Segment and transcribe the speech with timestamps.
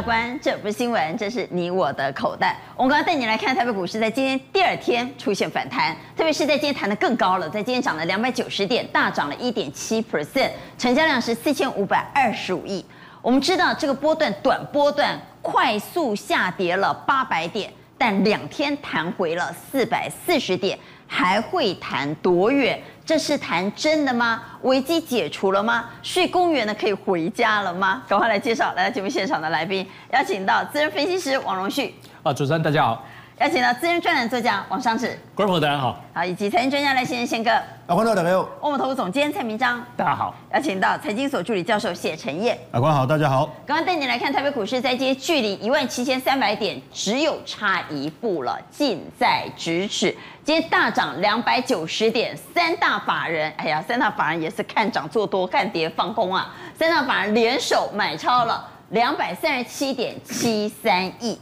[0.00, 2.56] 大官，这不是新闻，这是你我的口袋。
[2.74, 12.82] 我们刚刚带你来看台北股市，在今天第二天出现反弹，特别是在今天弹的更高了，在今天涨了两百九十点，大涨了一点七 percent，成交量是四千五百二十五亿。
[13.20, 20.78] 我们知道这个波段短波段快速下跌了八百点，但两天弹回了四百四十点。
[21.12, 22.80] 还会弹多远？
[23.10, 24.40] 这是谈真的吗？
[24.62, 25.86] 危机解除了吗？
[26.00, 28.04] 睡公园的可以回家了吗？
[28.06, 31.92] 赶快来介绍来到节目现场的来宾，邀请到资深分析师王荣旭。
[32.22, 33.04] 啊，主持人大家好。
[33.40, 37.50] 邀请到资深专栏作家王尚志，观众朋友大家好，好，以及财经专家赖先生宪哥，
[37.86, 50.14] 啊，观众大家好，我们投资总监蔡明章，大家好，邀请到财经所助理教授谢晨彦，啊，观众好，大家好，刚刚带你来看台北股市，在今天距离一万七千三百点只有差一步了，近在咫尺。
[50.44, 61.38] 今天大涨两百九十点，三大法人，哎呀，三大法人也是看涨做多，看跌放空啊，三大法人联手买超了两百三十七点七三亿。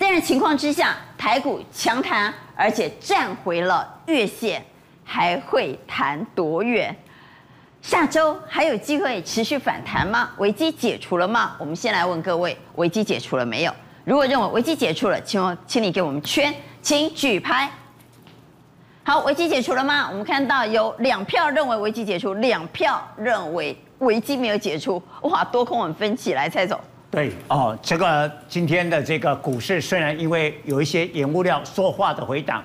[0.00, 4.64] 在这样情况之下，台股强弹，而且站回了月线，
[5.04, 6.96] 还会弹多远？
[7.82, 10.30] 下周还有机会持续反弹吗？
[10.38, 11.54] 危机解除了吗？
[11.58, 13.74] 我们先来问各位：危机解除了没有？
[14.04, 17.70] 如果认为危机解除了，请请你给我们圈，请举牌。
[19.04, 20.08] 好，危机解除了吗？
[20.08, 25.02] 我们看到有两票认为危机解除，两票认为危机没有解除。
[25.24, 26.80] 哇，多空很分歧，来蔡总。
[27.10, 32.62] 对哦，这个今天的这个股市虽然因为有一些原物料说话的回档，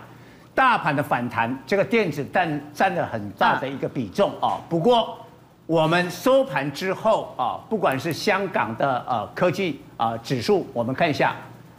[0.54, 4.62] 大盘的反弹，这个电子占占了很大的一个比重啊。
[4.70, 5.18] 不过
[5.66, 11.36] 我们收盘之后啊，不管是香港的呃科技啊指数，我们看一下，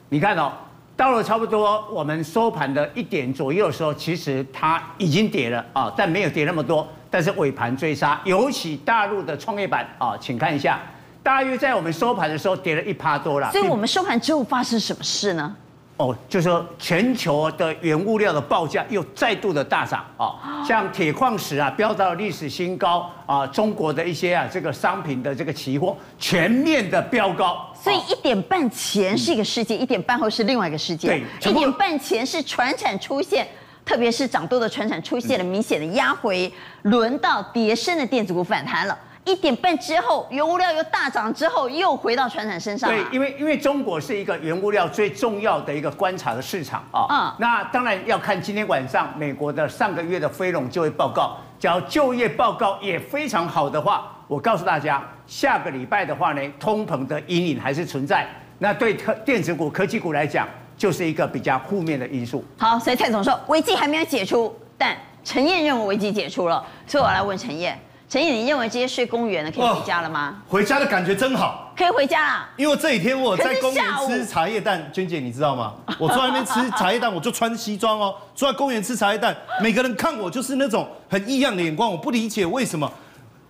[0.09, 0.51] 你看哦，
[0.97, 10.81] 到了差不多我们收盘的一点左右的时候，其实它已经跌了啊，但没有跌那么多，但是尾盘追杀，尤其大陆的创业板啊，请看一下。
[11.27, 15.57] 大约在我们收盘的时候跌了一趴多了，所以我们收盘之后发生什么事呢？
[15.97, 27.67] 哦，就是说全球的原物料的报价又再度的大涨啊，像铁矿石啊飙到了历史新高啊，中国的一些啊这个商品的这个期货全面的飙高。
[27.75, 31.09] 所以一点半前是一个世界，一点半后是另外一个世界。
[31.09, 33.49] 对，一点半前是船产出现，
[33.85, 38.97] 特别是涨多的船产出现了明显的压回，轮到跌深的电子股反弹了。
[39.27, 42.89] 一点半之后，原物料又大涨之后，又回到船产身上。
[42.89, 47.07] 对，因为因为中国是一个原物料最重要的一个观察的市场啊。
[47.11, 47.35] 嗯。
[47.39, 58.25] 那当然要看今天晚上美国的上个月的非农就业报告，只要就业报告也非常好的话，我告诉大家，下个礼拜的话呢，通膨的阴影还是存在。
[58.61, 60.49] 那对科电子股、科技股来讲，
[60.79, 62.45] 就是一个比较负面的因素。
[62.57, 67.77] 好，所以蔡总说危机还没有解除，但陈燕认为危机解除了，所以我来问陈彦。
[68.09, 70.37] 晨彦，你认为今天睡公园了可以回家了吗？
[70.49, 72.49] 回家的感觉真好，可以回家啦。
[72.57, 75.75] 因为这几天我在公园吃茶叶蛋，娟姐你知道吗？
[75.99, 82.89] 我坐在那边吃茶叶蛋，我就穿西装哦，坐在公园吃茶叶蛋，每个人看我就是那种很异样的眼光，我不理解为什么。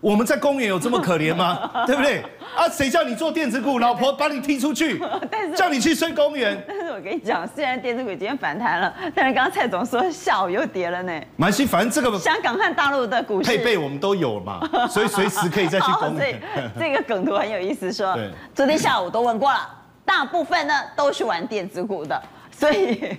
[0.01, 1.71] 我们在公园有这么可怜吗？
[1.87, 2.23] 对不对？
[2.55, 3.79] 啊，谁叫你做电子股？
[3.79, 5.01] 老婆把你踢出去，
[5.57, 6.63] 叫你去睡公园。
[6.69, 11.13] 但是我跟你讲，虽然电子股今天反弹了，但是刚刚蔡总说下午又跌了呢。
[11.37, 16.41] 蛮新，反正这个香港和大陆的股市配备我们都有嘛，所以随时可以再去 公园。
[16.79, 18.17] 这个梗图很有意思，说
[18.55, 19.69] 昨天下午都问过了，
[20.05, 23.17] 大部分呢都是玩电子股的，所以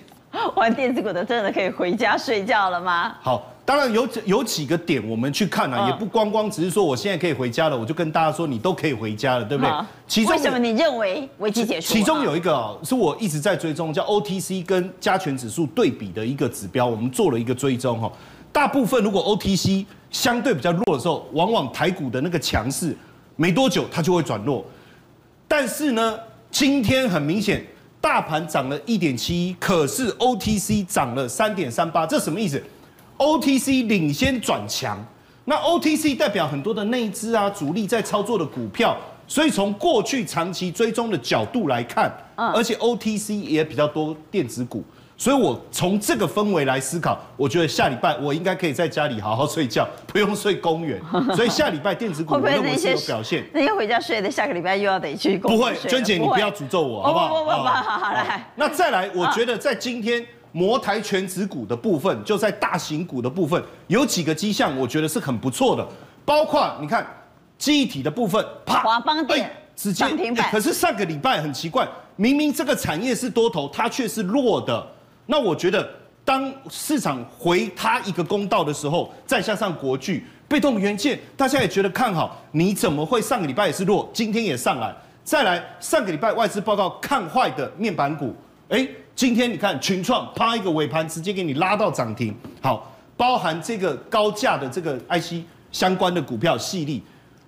[0.55, 3.15] 玩电子股的真的可以回家睡觉了吗？
[3.21, 3.43] 好。
[3.67, 9.73] 当然有有几个点我们去看啊，也不光光只是说我现在可以回家了，我就跟大家说你都可以回家了，对不对？
[10.07, 11.93] 其中为什么你认为危机解除？
[11.93, 18.09] 其中有一个啊，是我一直在追踪，叫 OTC 跟加权指数对比的一个指标，我们做了一个追踪哈。
[18.53, 22.95] 大部分如果 OTC 相对比较弱的时候，往往台股的那个强势
[23.35, 24.63] 没多久它就会转弱。
[25.45, 26.17] 但是呢，
[26.49, 27.61] 今天很明显
[27.99, 32.63] 大盘涨了一点七一，可是 OTC 涨了三点三八，这什么意思
[33.17, 34.97] ？OTC 领先转强，
[35.45, 38.95] 那 OTC 代表很多的内资啊、主力在操作的股票，
[39.27, 44.83] 所以从过去长期追踪的角度来看，而且 OTC 也比较多电子股，
[45.17, 51.01] 所以我从这个氛围来思考，我觉得下礼拜我应该可以在家里好好睡觉， 不用睡公园。
[51.35, 53.43] 所以下礼拜电子股我认为是有表现。
[53.53, 55.59] 那些回家睡的，下个礼拜又要得去公园。
[55.59, 57.29] 不会，娟姐你不要诅咒我，好不好？
[57.29, 58.47] 不不不，好好来。
[58.55, 60.25] 那再来，我觉得在今天。
[60.51, 65.87] 摩台全指股的部分，就在大型股的部分，有几个迹象，我觉得是很不错的。
[66.25, 67.05] 包括你看，
[67.57, 70.49] 记忆体的部分，啪，华邦电直接涨停板。
[70.51, 74.85] 可是上个礼拜很奇怪，明明这个产业是多头，它却是弱的。
[75.25, 75.87] 那我觉得，
[76.25, 84.95] 当市场回它一个公道的时候，再加上国巨被动元件，大家也觉得看好，你怎么会上个礼拜也是弱，今天也上来？
[85.23, 88.33] 再来上个礼拜外资报告看坏的面板股，
[88.69, 88.87] 哎，
[89.17, 92.31] 今天你看群创啪一个尾盘直接给你拉到涨停。
[92.61, 92.87] 好，
[93.17, 97.01] 包含这个高价的这个 IC 相关的股票，系列、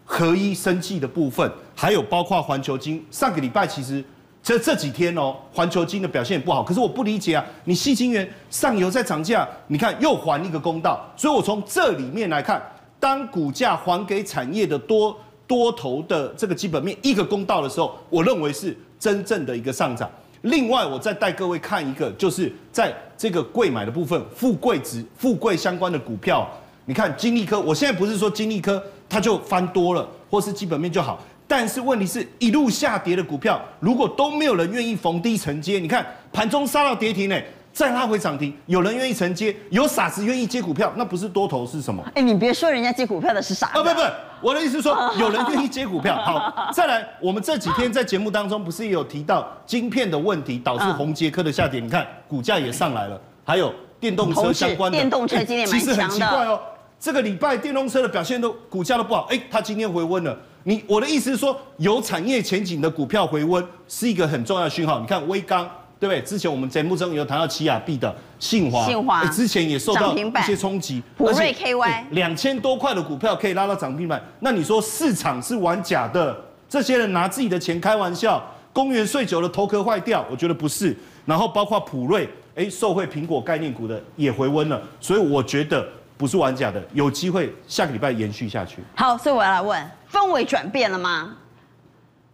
[0.04, 4.04] 合一生技的部分，还有包括环球金，上个礼拜其实。
[4.42, 12.60] 这这几天哦，环球金的表现也不好，可是我不理解啊，你矽晶圆上游在涨价，你看又还一个公道，所以我从这里面来看，
[13.00, 20.10] 当股价还给产业的多多头的这个基本面一个公道的时候，我认为是真正的一个上涨。
[20.42, 26.50] 另外，我再带各位看一个，就是在这个贵买的部分，富贵值、富贵相关的股票，
[26.86, 31.22] 你看金利科，我现在不是说金利科它就翻多了，或是基本面就好。
[31.48, 37.36] 但是问题是一路下跌的股票，如果都没有人愿意逢低承接，你看盘中杀到跌停呢，
[37.80, 42.04] 再拉回涨停，有人愿意承接，有傻子愿意接股票，那不是多头是什么？
[42.14, 43.80] 哎，你别说人家接股票的是傻子。
[43.80, 44.02] 啊，不不，
[44.50, 46.14] 我的意思是说有人愿意接股票。
[46.22, 51.80] 好，再来，我们这几天在节目当中不是也有提到晶片的问题导致红杰科的下跌？
[51.80, 55.80] 你看股价也上来了，还有电动车相关的，电动车今天蛮强的。
[55.80, 56.60] 其实很奇怪哦，
[57.00, 60.38] 这个礼拜电动车的表现都股价都不好，哎，它今天回温了。
[60.64, 65.00] 你我的意思是说，有产业前景的股票回温是一个很重要的讯号。
[65.00, 65.66] 你看微刚，
[66.00, 66.22] 对不对？
[66.22, 71.04] 之前我们节目中有谈到奇亚币的信华，信华之前也受到一些冲击。
[71.18, 76.36] 普瑞 KY 两千多块的股票可以拉到涨停板，那你说市场是玩假的？
[76.70, 78.44] 这些人拿自己的钱开玩笑？
[78.72, 80.26] 公园睡久了头壳坏掉？
[80.32, 80.96] 我觉得不是。
[81.26, 85.86] 然后包括普瑞，哎，受惠苹果概念股的也回温了，所以我觉得。
[86.20, 88.80] 不是玩假的，有机会下个礼拜延续下去。
[88.94, 91.34] 好，所以我要来问，氛围转变了吗？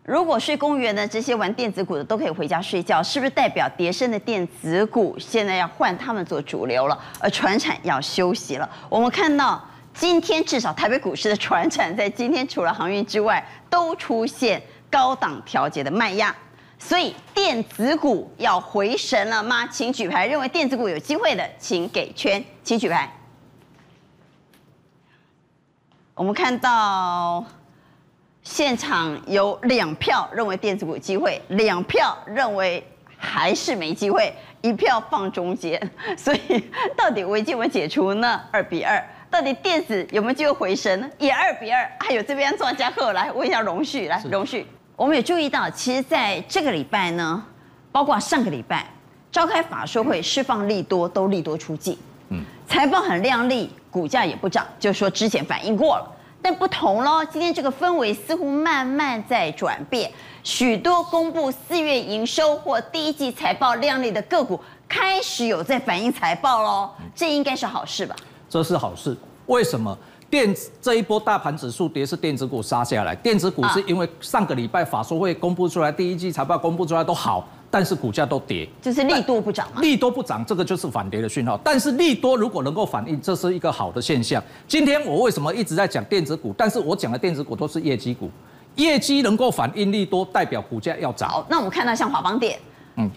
[0.05, 6.97] 如果睡公园的这些玩电子股的都可以回家睡觉，是不是代表跌深的电子股现在要换他们做主流了？
[7.19, 8.69] 而船产要休息了？
[8.87, 9.59] 我们看到
[9.95, 14.61] 今天至少台北股市的船产在今天除了航运之外，都出现
[14.91, 16.35] 高档调节的卖压，
[16.77, 19.65] 所以电子股要回神了吗？
[19.65, 23.11] 请举牌，认为电子股有机会的，请给圈，请举牌。
[26.13, 27.43] 我们看到
[28.45, 32.81] 现场有两票认为电子股有机会，两票认为
[33.17, 34.31] 还是没机会，
[34.61, 35.81] 一票放中间。
[36.15, 36.63] 所以
[36.95, 38.39] 到底危机有没有解除呢？
[38.51, 41.09] 二比二，到底电子有没有机会回升呢？
[41.17, 41.91] 也二比二。
[41.99, 44.65] 还有这边庄家贺来问一下荣旭，来荣旭，
[44.95, 47.43] 我们也注意到，其实在这个礼拜呢，
[47.91, 48.85] 包括上个礼拜
[49.31, 51.97] 召开法说会释放利多，都利多出尽。
[52.29, 53.71] 嗯，财报很亮丽。
[53.89, 56.14] 股价也不涨，就说之前反应过了，
[56.45, 57.25] 但不同喽。
[57.25, 60.11] 今天这个氛围似乎慢慢在转变，
[60.43, 68.15] 许多公布四月营收或第一季财报亮丽的个股开始有在反映财报喽，这应该是好事吧？
[68.47, 69.97] 这是好事，为什么？
[70.29, 77.47] 电子这一波大盘指数跌是电子股杀下来，电子股是因为上个礼拜法说会公布出来，第一季财报公布出来都好。
[77.75, 79.81] 但是股价都跌，就是利多不涨嘛？
[79.81, 81.59] 利多不涨，这个就是反跌的讯号。
[81.61, 84.41] 但是利多如果能够反映，这是一个好的现象。
[84.65, 86.55] 今天我为什么一直在讲电子股？
[86.57, 88.31] 但是我讲的电子股都是业绩股，
[88.75, 91.45] 业绩能够反映利多，代表股价要涨。
[91.49, 92.57] 那我们看到像华邦电，
[92.95, 93.11] 嗯，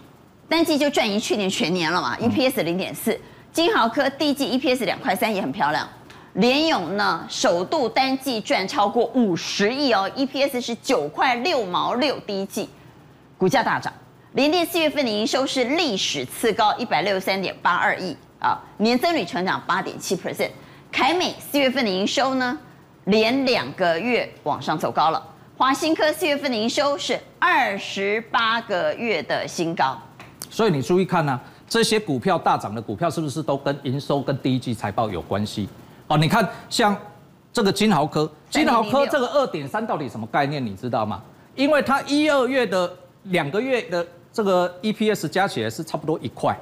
[0.49, 3.17] 单季就赚赢去年全年了嘛，EPS 零点四。
[3.53, 5.87] 金豪科第一季 EPS 两块三也很漂亮。
[6.33, 12.67] 联咏呢，首度单季赚超过五十亿哦，EPS 是九块六毛六，第一季
[13.37, 13.93] 股价大涨。
[14.33, 20.51] 联电四月份的营收是历史次高一百六十三点八二亿啊，年增率成长八点七 percent。
[20.91, 22.55] 凯美四月份的营收呢，
[23.05, 25.35] 连两个月往上走高了。
[25.57, 29.97] 华新科四月份的营收是二十八个月的新高。
[30.47, 35.67] 所以你注意看呢、啊，这些股票大涨的股票是不是都跟营收跟第一季财报有关系？
[36.05, 36.95] 哦，你看像
[37.51, 40.63] 这个金豪科，金豪科这个二点三到底什么概念？
[40.63, 41.19] 你知道吗？
[41.55, 44.05] 因为它一二月的两个月的。
[44.31, 46.55] 这个 EPS 加起来是差不多一块，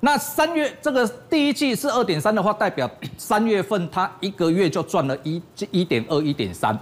[0.00, 6.78] 那三月这个第一季是二点三的话，代表三月份它一个月就赚了一一点二一点三，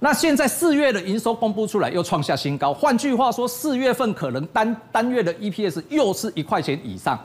[0.00, 7.16] 那现在四月的营收公布出来又创下新高，换句话说，四月份可能单单月的 EPS 又是一块钱以上，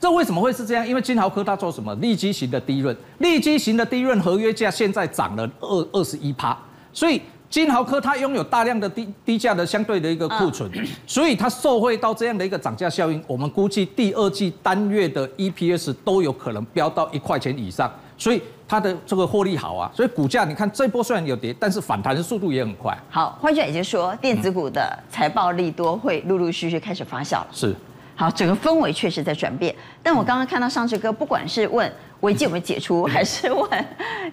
[0.00, 0.88] 这为什么会是这样？
[0.88, 1.94] 因为金豪科它做什么？
[1.96, 6.58] 利基型的低润，利基型的低润合约价现在涨了二二十一趴，
[6.92, 7.20] 所以。
[7.50, 10.68] 晶豪科它拥有大量的低低价的相对的一个库存，
[11.06, 13.22] 所以它受惠到这样的一个涨价效应。
[13.26, 19.88] 我们估计第二季单月的 EPS 都有可能飙到一块钱以上，所以它的这个获利好啊。
[19.94, 22.96] 所以股价你看这波虽然有跌，但是反弹的速度也很快。
[23.08, 27.46] 好，换句话说，电子股的财报利多会陆陆续续开始发酵了。
[27.52, 27.74] 是。
[28.16, 29.74] 好，整个氛围确实在转变。
[30.02, 33.68] 但我刚刚看到上次哥，不管是问危机有没有解除，还是问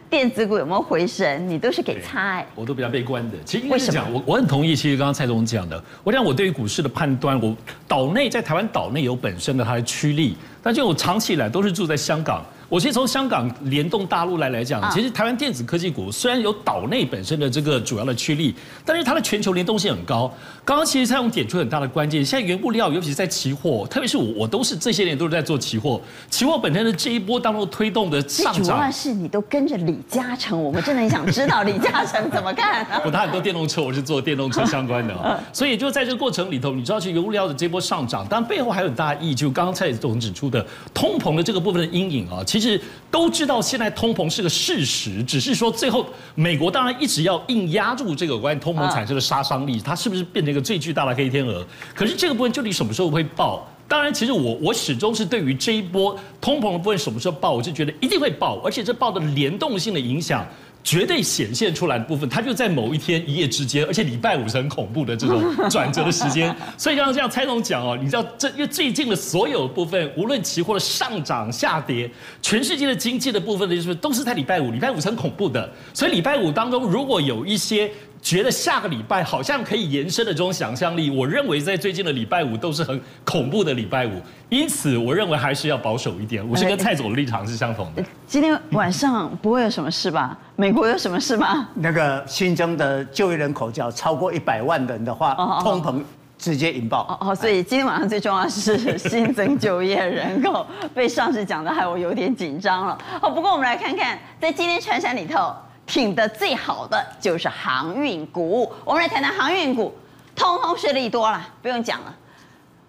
[0.09, 1.49] 电子股有没有回升？
[1.49, 3.37] 你都是给差哎，我都比较悲观的。
[3.43, 7.55] 其实应该是讲，我我很同意，其实刚刚蔡总讲的，我讲我对于股市的判断，我
[7.87, 12.45] 岛内在台湾岛内有本身的它的驱力，但就我长期以来都是住在香港。
[12.71, 20.33] 我先从香港联动大陆来来讲，其实台湾电子科技股虽然有岛内本身的这个主要的驱力，但是它的全球联动性很高。
[20.63, 25.99] 刚刚其实蔡总点出很大的关键，现在原物料，尤其是在期货，特别是我，我都是这些年都是在做期货，
[26.29, 33.01] 期货本身的这一波当中推动的上涨，主要是你都跟着李嘉诚，我们真的很想知道李嘉诚怎么看啊。
[33.03, 43.31] 我他很多电动车，我是做电动车相关的啊， 所以就在这个过程里头，你知道，其实原物料的这波上涨，当然背后还有很大意义，就刚刚蔡总指出的通膨的这个部分的阴影啊，其实是都。
[43.31, 51.65] 知道现在通膨是个事实，只是说最后美国当然一直要硬压住这个关于通膨产生的杀伤力，它是不是变成一个最巨大的黑天鹅？
[51.95, 53.65] 可是这个部分究竟什么时候会爆？
[53.87, 60.45] 当然，其实我我始终是对于这一波通膨的部分什么时候爆，我就觉得一定会爆，而且这爆的联动性的影响。
[60.83, 66.55] 绝对显现出来的部分，它就在某一天一夜之间，而且礼拜五是很恐怖的这种 转折的时间。
[66.77, 72.09] 所以刚刚这样蔡总讲哦，你知道这因为最近的所有部分，无论期货的上涨下跌，
[72.41, 75.69] 全世界的经济的部分呢，就是都是在礼拜五，礼拜五是很恐怖的。
[75.93, 77.91] 所以礼拜五当中，如果有一些。
[78.21, 84.11] 觉得下个礼拜好像可以延伸的这种想象力，我认为在最近的礼拜五都是很恐怖的礼拜五，
[84.47, 86.47] 因此我认为还是要保守一点。
[86.47, 88.03] 我是跟蔡总的立场是相同的。
[88.27, 90.37] 今天晚上不会有什么事吧？
[90.55, 91.67] 美国有什么事吗？
[91.73, 95.99] 那个新增的就业人口只要超过一百万人的话，通膨
[96.37, 97.17] 直接引爆。
[97.19, 102.95] 哦哦，所以今天晚上最重要的是新增就业人口，被上次讲的害我有点紧张了。
[103.19, 105.51] 哦，不过我们来看看在今天传产里头。
[105.85, 109.93] 挺得最好的就是航运股，我们来谈谈航运股，
[110.35, 112.15] 通通是利多了，不用讲了。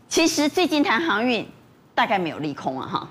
[0.08, 1.48] 其实最近谈航运
[1.94, 3.08] 大概没有利空了哈，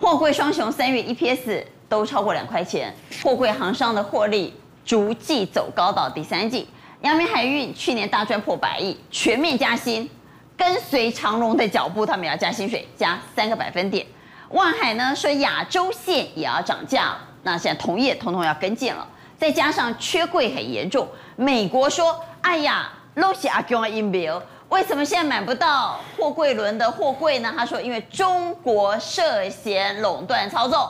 [0.00, 4.54] 货柜双雄三月 EPS 都超过两块钱，货柜航商的获利
[4.84, 6.68] 逐季走高到第三季。
[7.02, 10.08] 阳明海运去年大赚破百亿，全面加薪，
[10.56, 14.04] 跟随长荣的脚步，他们要加薪水，加三个百分点。
[14.48, 19.06] 万海呢说亚洲线也要涨价，那现在同业通通要跟进了。
[19.38, 30.84] 再加上缺柜很严重，美国说：“哎呀，撸起阿公的音标，为什么现在买不到货柜轮的货柜呢？”他说：“因为中国涉嫌垄断操纵。”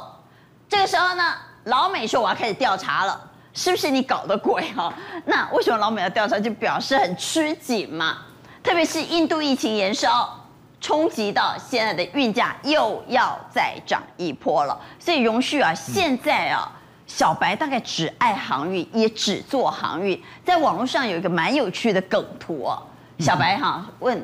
[0.66, 3.20] 这个时候呢，老美说：“我要开始调查了，
[3.52, 4.90] 是不是你搞的鬼哈？”
[5.26, 6.40] 那为什么老美要调查？
[6.40, 8.18] 就表示很吃紧嘛。
[8.62, 10.42] 特别是印度疫情延烧，
[10.80, 14.80] 冲击到现在的运价又要再涨一波了。
[14.98, 16.72] 所以容旭啊，现在啊。
[17.08, 20.22] 小白大概只爱航运，也只做航运。
[20.44, 22.80] 在网络上有一个蛮有趣的梗图哦。
[23.18, 24.22] 小白哈问，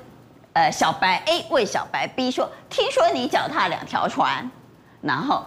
[0.52, 4.48] 呃，小白 A 问小白 B 说：“听说你脚踏两条船，
[5.00, 5.44] 然后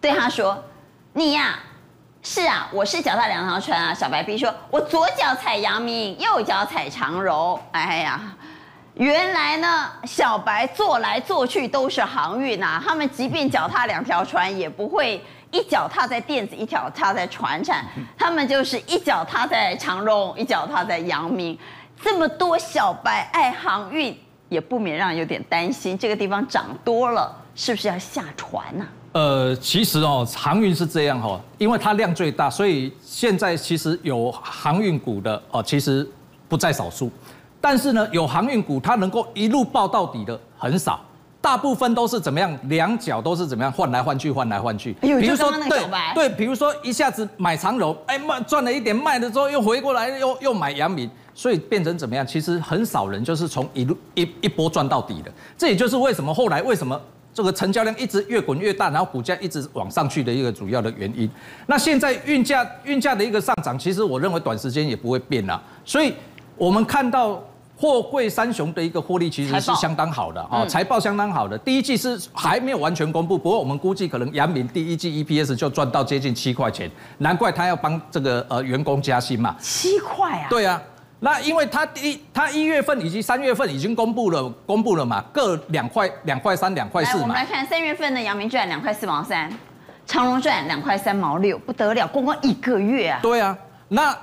[0.00, 0.62] 对他说，
[1.12, 1.58] 你呀，
[2.22, 8.20] 是啊，我是脚踏两条船啊。”小白 B 说：“我左脚踩阳明，右脚踩长荣。”哎呀，
[8.94, 12.80] 原来呢，小白做来做去都是航运呐。
[12.82, 15.22] 他们即便脚踏两条船，也不会。
[15.54, 17.84] 一脚踏在电子，一脚踏在船产，
[18.18, 21.56] 他们就是一脚踏在长荣，一脚踏在阳明。
[22.02, 24.18] 这么多小白爱航运，
[24.48, 28.90] 也不免让人有点担心，这个地方涨多了，是不是要下船呢、啊？
[29.12, 36.06] 呃，其实哦，航运是这样哈，因为它量最大，所以现在其实有航运股的哦，其实
[36.48, 37.08] 不在少数。
[37.60, 41.00] 但是呢，有航运股它能够一路爆到底的很少。
[41.44, 42.58] 大部分都是怎么样？
[42.70, 44.94] 两脚都是怎么样换来换去，换来换去。
[44.94, 45.78] 比如说，对
[46.14, 52.26] 对，比如说一下子买长荣，哎卖赚了一点，卖了之后又回过来，又又买阳明，所以变成怎么样？
[52.26, 55.30] 其实很少人就是从一路一一波赚到底的。
[55.58, 56.98] 这也就是为什么后来为什么
[57.34, 61.30] 这个成交量一直越滚越大，然后股价一直往上去的一个主要的原因。
[61.66, 65.62] 那现在运价运价的一个上涨，其实我认为短时间也不会变了。
[65.84, 66.14] 所以
[66.56, 67.44] 我们看到。
[67.84, 71.58] 货柜三雄的一个获利其实是相当好的啊，财报相当好的。
[71.58, 79.54] 第一季是还没有完全公布，不过我们估计可能阳明第一季 EPS 就赚到接近七块钱，难怪他要帮这个呃员工加薪嘛。
[79.60, 80.46] 七块啊？
[80.48, 80.80] 对啊，
[81.20, 87.22] 那因为他第一他一月份以及三月份已经公布了，公布了嘛，各两块两块三两块四嘛。
[87.24, 89.52] 我们来看三月份的阳明赚两块四毛三，
[90.06, 93.20] 长荣赚两块三毛六，不得了，光光一个月啊。
[93.20, 93.54] 对啊，
[93.88, 94.16] 那。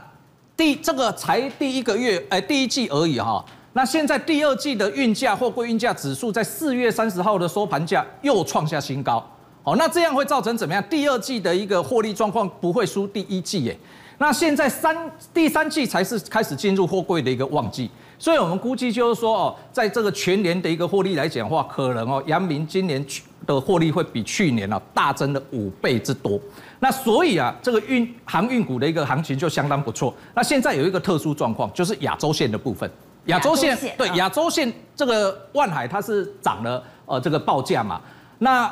[0.62, 3.44] 第这个才第一个月，哎，第一季而已哈。
[3.74, 9.27] 那现在第二季的运价，货柜运价指数在四月三十号的收盘价又创下新高。
[9.63, 10.84] 好，那这样会造成怎么样？
[10.88, 13.75] 第二季的一个获利状况不会输第一季耶。
[14.20, 14.96] 那现在三
[15.34, 17.89] 第三季才是开始进入货柜的一个旺季，
[18.22, 23.04] 所以我们估计就是说哦，在这个全年的一个获利来讲的话，可能哦，阳明今年
[23.48, 26.40] 的获利会比去年啊大增了五倍之多。
[26.80, 30.13] 那所以啊，这个运航运股的一个行情就相当不错。
[30.36, 32.88] 那现在有一个特殊状况，就是亚洲线的部分。
[33.25, 38.00] 亚洲线对亚洲线这个万海它是涨了呃这个报价嘛。
[38.38, 38.72] 那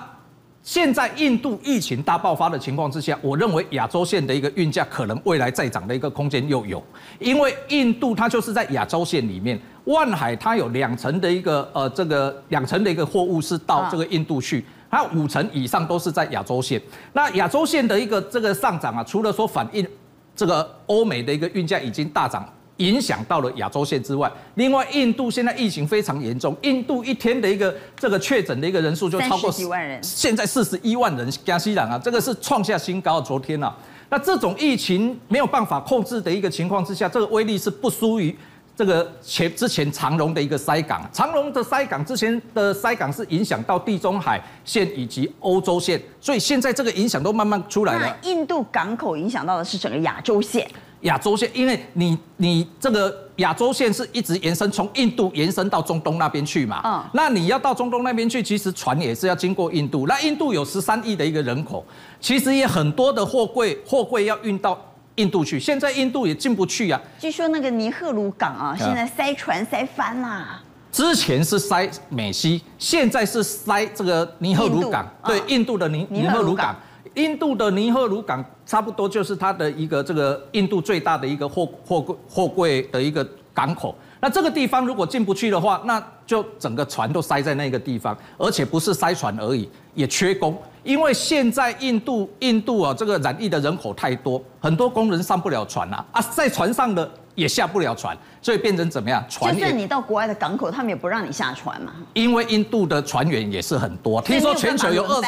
[0.61, 6.83] 现在印度疫情大爆发的情况之下，我认为亚洲线的一个运价可能未来再涨的一个空间又有，
[7.17, 14.63] 因为印度它就是在亚洲线里面，万海它有两层的一个呃这个两层的一个货物是到这个印度去。
[14.91, 16.81] 它五成以上都是在亚洲线，
[17.13, 19.87] 那亚洲线的一个这个上涨啊，除了说反映
[20.35, 22.43] 这个欧美的一个运价已经大涨，
[22.79, 33.21] 影响到了亚洲线之外，另外印度现在疫情非常严重，印度一天的一个这个确诊的一个人数就超过几万人，现在四十一万人，加西兰啊，这个是创下新高。
[33.21, 33.75] 昨天啊，
[34.09, 38.35] 那这种疫情没有办法控制的一个情况之下，这个威力是不输于。
[38.75, 48.17] 这个前之前长荣的一个塞港，长荣的塞港之前的塞港是影响到地中海线以及欧洲线，所以现在这个影响都慢慢出来了。
[48.23, 50.65] 印度港口影响到的是整个亚洲线。
[51.01, 60.05] 亚洲线，因为你你这个亚洲线是一直延伸从印度延伸到中东那边去嘛，嗯，那你要到中东那边去，其实船也是要经过印度。
[60.07, 61.85] 那印度有十三亿的一个人口，
[62.19, 64.77] 其实也很多的货柜货柜要运到。
[65.15, 67.01] 印度去，现在印度也进不去啊。
[67.19, 70.61] 据说那个尼赫鲁港啊，现在塞船塞翻啦。
[70.93, 75.05] 之前是塞美西，现在是塞这个尼赫鲁港。
[75.25, 76.73] 对，印度的尼尼赫鲁港，
[77.19, 83.93] 印度的尼赫鲁港差不多就是它的一个这个印度最大的一个货货柜货柜的一个港口。
[84.21, 90.57] 那这个地方如果进不去的话，那就整个船都塞在那个地方，而且不是塞船而已，也缺工。
[90.83, 99.23] 因为现在印度印度啊，这个染疫的人口太多，很多工人上不了船啊，啊，在船上的也下不了船，所以变成怎么样？
[99.29, 101.93] 船就算你到国外的港口，他们也不让你下船嘛。
[102.13, 105.21] 因为印度的船员也是很多，听说全球有二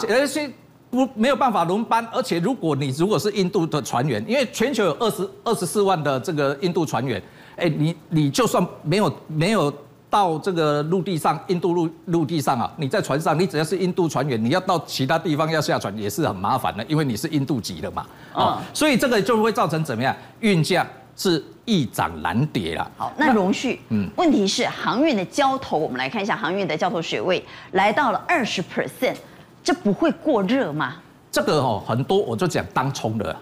[0.00, 0.50] 十，而且
[0.92, 7.20] 不没有办法轮班，而且如果你如果是印度的船员，因为全球有二十二十四万的这个印度船员，
[7.56, 9.74] 哎，你你就算没有没有。
[10.12, 18.06] 到这个陆地上，印度陆陆地上啊，你在船上，你只要是印度船员，你要到其他地方要下船也是很麻烦的，因为你是印度籍的嘛。
[18.34, 20.14] 哦，所以这个就会造成怎么样？
[20.40, 20.86] 运价
[21.16, 22.90] 是易涨难跌了。
[22.98, 29.16] 好，那容旭，嗯，问题是航运的交投，我们来看一下航运的交投水位来到了二十 percent，
[29.62, 30.94] 这不会过热吗？
[31.30, 33.34] 这个哦，很多我就讲当冲的。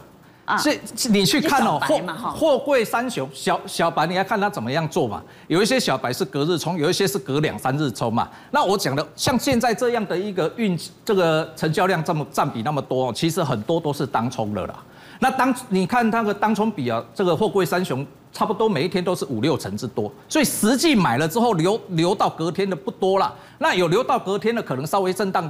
[0.58, 0.80] 所以
[1.10, 1.98] 你去看哦，货
[2.34, 5.22] 货柜三雄小小白，你要看他怎么样做嘛。
[5.46, 8.28] 有一些小白是隔日冲，有一些是隔两三日冲嘛。
[8.50, 14.74] 那我讲的像现在这样的一个运，这个成交量这么占比那么多，其实很多都是当冲的啦。
[15.20, 23.32] 那当你看那个当冲比啊，这个货柜三雄差不多每一天都是五六成之多，所以实际买了之后留留到隔天的不多了。
[23.58, 25.48] 那有留到隔天的，可能稍微震荡。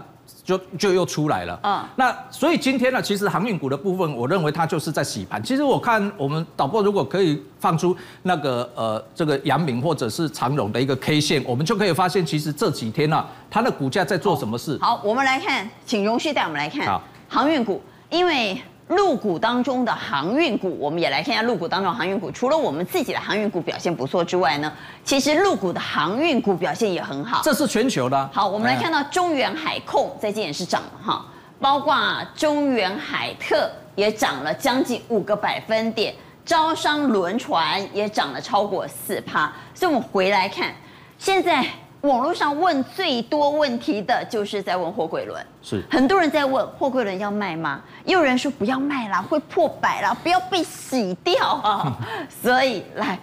[0.51, 5.41] 就就又出来了，嗯，那所以今天呢，其实航运股的部分，我认为它就是在洗盘。
[5.41, 14.77] 其实我看我们导播如果可以放出那个呃这个阳明或者是长荣的一个 K 线，我们就可以发现，其实这几天呢、啊，它的股价在做什么事？
[14.81, 18.61] 好，我们来看，请容旭带我们来看好航运股，因为。
[18.91, 22.31] 陆股当中的航运股，我们也来看一下陆股当中的航运股。
[22.31, 24.73] 除了我们自己的航运股表现不错之外呢，
[25.05, 27.41] 其实陆股的航运股表现也很好。
[27.45, 28.31] 这是全球的。
[28.33, 31.25] 好，我们来看到中原海控在今天也是涨了哈，
[31.61, 31.97] 包括
[32.35, 36.13] 中原海特也涨了将近五个百分点，
[36.45, 39.53] 招商轮船也涨了超过四趴。
[39.73, 40.75] 所以我们回来看，
[41.17, 41.65] 现在。
[42.03, 47.83] 网络上问最多问题的就是在问货柜轮，是很多人在问货柜轮要卖吗？
[48.05, 51.97] 也有人说不要卖啦，会破百啦，不要被洗掉啊。
[52.43, 53.19] 所以来，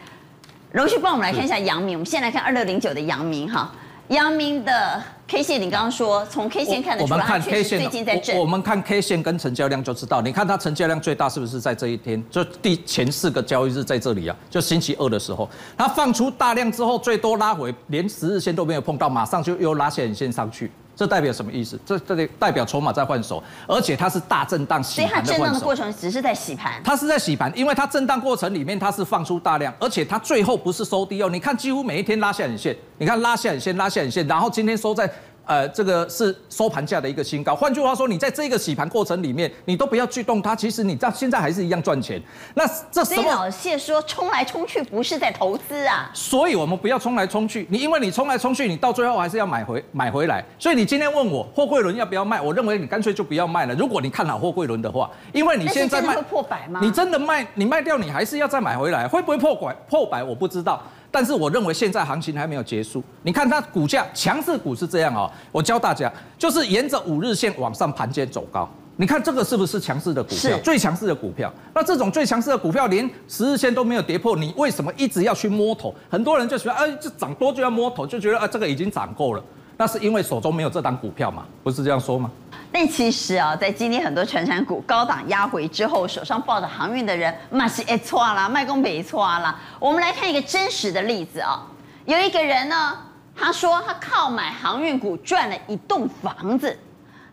[0.72, 3.72] 荣旭帮我们来看一下阳明，我们先来看二六零九的阳明哈。
[4.10, 8.38] 阳明的 K 线，你刚刚说从 K 线看得出来，我们看 K 线最近在震。
[8.38, 12.24] 我们看 K 线跟成交量就知道，你看它成交量最大是不是在这一天？
[12.32, 20.72] 就第前四个交易日在这里啊，就星期二的时候，它放出大量之后，最多拉回，连十日线都没有碰到，马上就又拉线线上去。
[20.98, 21.80] 这代表什么意思？
[21.86, 25.26] 这这里代表筹码在换手，而且它是大震荡洗盘的。
[25.26, 26.82] 所以它震荡的过程只是在洗盘。
[26.84, 31.30] 它是在洗盘，因为它震荡过程里面它是放出大量，而且它最后不是收低哦。
[31.30, 35.08] 你看几乎每一天拉下影线，你看拉下影线，拉下影线，然后今天收在。
[35.48, 37.56] 呃，这个是收盘价的一个新高。
[37.56, 42.22] 换句话说，你在这个洗盘过程里面，你都不要去动它，其实你到现在还是一样赚钱。
[42.54, 43.32] 那这什么？
[43.32, 46.12] 老谢说，冲来冲去不是在投资啊。
[46.14, 47.66] 所以我们不要冲来冲去。
[47.70, 50.44] 你因为你冲来冲去，你到最后还是要买回买回来。
[50.60, 53.74] 所以你今天问我货柜轮要不要卖，我认为你干脆就不要卖了。
[53.76, 56.82] 如果你看好货柜轮的话，因为你现在卖，会破百吗？
[56.84, 59.74] 你真的卖，你卖掉，你还是要再买回来，会不会破百？
[59.90, 60.84] 破百我不知道。
[61.10, 63.04] 但是我认为现在行情还没有结束。
[63.24, 68.70] 你看它股价强势股是这样哦，我教大家就是沿着五日线往上盘间走高。
[69.00, 70.58] 你看这个是不是强势的股票？
[70.64, 71.54] 最强势的股票。
[71.74, 75.94] 那这种最强势的股票连十日线都没有跌破，你为什么一直要去摸头？
[76.10, 79.44] 很多人就觉得，哎，这涨多就要摸头，就觉得啊，这个已经涨够了。
[79.78, 81.46] 那是因为手中没有这档股票嘛？
[81.64, 82.30] 不是这样说吗？
[82.72, 89.58] 但其实啊，在今天很多传产股高档压回之后，手上抱着航运的人，那是哎错啦，卖公没错啦。
[89.80, 91.64] 我们来看一个真实的例子啊，
[92.06, 92.98] 有一个人呢，
[93.36, 96.78] 他说他靠买航运股赚了一栋房子。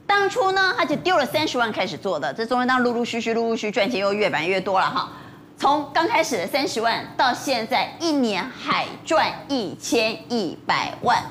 [0.06, 5.08] 当初呢，他就丢了三十万开始做的，这中间当陆陆续续、陆陆续续赚钱又越买越多了哈。
[5.56, 11.22] 从刚开始的三十万到现在一年海赚一千一百万，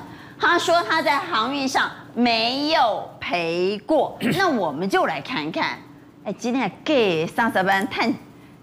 [0.46, 4.18] 他说他在航运上没有赔过。
[4.36, 5.78] 那我们就来看看，
[6.22, 8.12] 哎，今天给三十万，探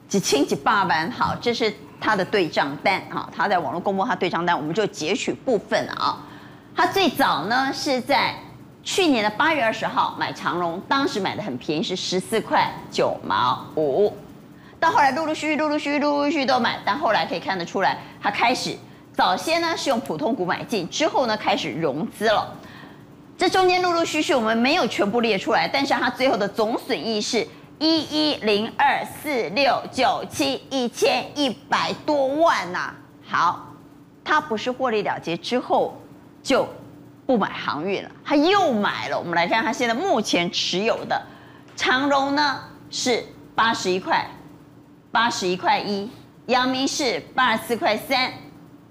[0.07, 6.19] 几千几百万，好，这是他的对账单哈，他在网络公布他对账单，我们就截取部分啊。
[6.75, 8.35] 他最早呢是在。
[8.83, 14.11] 去年的八月二十号买长荣，当时买的很便宜，是十四块九毛五。
[14.79, 18.75] 到后来陆陆续续、陆陆续续、陆陆续续都买，但后来可以看得出来，他开始
[19.13, 22.55] 早先呢是用普通股买进，之后呢开始融资了。
[23.37, 27.47] 这中间陆陆续续我们没有全部列出来，但是它最后的总损益是
[27.79, 32.93] 一一零二四六九七一千一百多万呐、
[33.27, 33.67] 好，
[34.23, 35.99] 他不是获利了结之后
[36.43, 36.67] 就。
[37.23, 39.17] 不买航运了，他又买了。
[39.17, 41.21] 我们来看他现在目前持有的
[41.77, 43.23] 长荣呢是
[43.55, 44.27] 八十一块，
[45.13, 46.09] 八十一块一；
[46.47, 48.33] 阳明是八十四块三，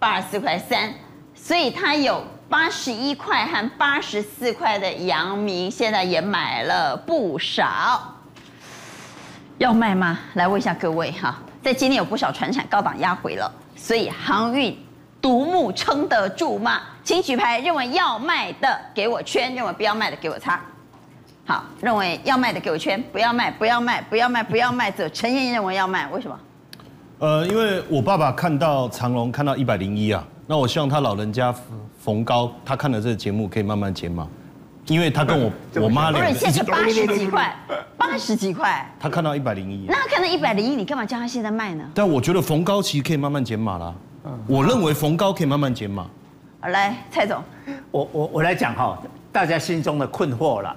[0.00, 0.92] 八十四块三。
[1.32, 8.16] 所以他有八十一块和八十四块的阳明，现在也买了不少。
[9.58, 10.18] 要卖吗？
[10.34, 14.76] 来问一下各位哈，在今天有不少传产高档压回了，所以航运。
[15.22, 16.80] 独木撑得住吗？
[17.04, 20.58] 请举牌，认为要卖的给我圈，认为不要卖的给我叉。
[21.44, 24.90] 好，认为要卖的给我圈，不要卖，不要卖，不要卖，不要卖。
[24.90, 26.40] 只有陈燕认为要卖，为什么？
[27.20, 31.54] 呃，因为我爸爸看到长隆看到一百零一啊，那我希望他老人家
[31.98, 34.26] 逢高，他看了这个节目可以慢慢减码，
[34.86, 35.52] 因为他跟我
[35.82, 36.32] 我妈两个。
[36.32, 37.54] 现在八十几块，
[37.98, 38.90] 八十几块。
[38.98, 39.84] 他看到一百零一。
[39.86, 41.84] 那他看到一百零一，你干嘛叫他现在卖呢？
[41.94, 43.94] 但我觉得逢高其实可以慢慢减码啦。
[44.46, 46.06] 我认为逢高可以慢慢减码。
[46.60, 47.42] 好，来蔡总，
[47.90, 48.98] 我我我来讲哈，
[49.30, 50.74] 大家心中的困惑了。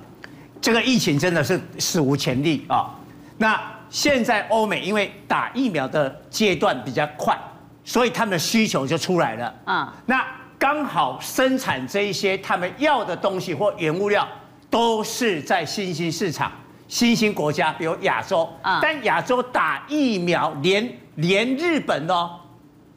[0.60, 2.94] 这个疫情真的是史无前例啊。
[3.38, 3.58] 那
[3.94, 7.38] 现在欧美因为打疫苗的阶段比较快，
[7.84, 9.94] 所以他们的需求就出来了啊。
[10.08, 10.26] 那
[10.58, 14.28] 刚好生产这一些他们要的东西或原物料，
[14.68, 16.52] 都是在新兴市场、
[16.88, 18.80] 新兴国家，比如亚洲啊。
[18.82, 22.40] 但亚洲打疫苗连连日本哦。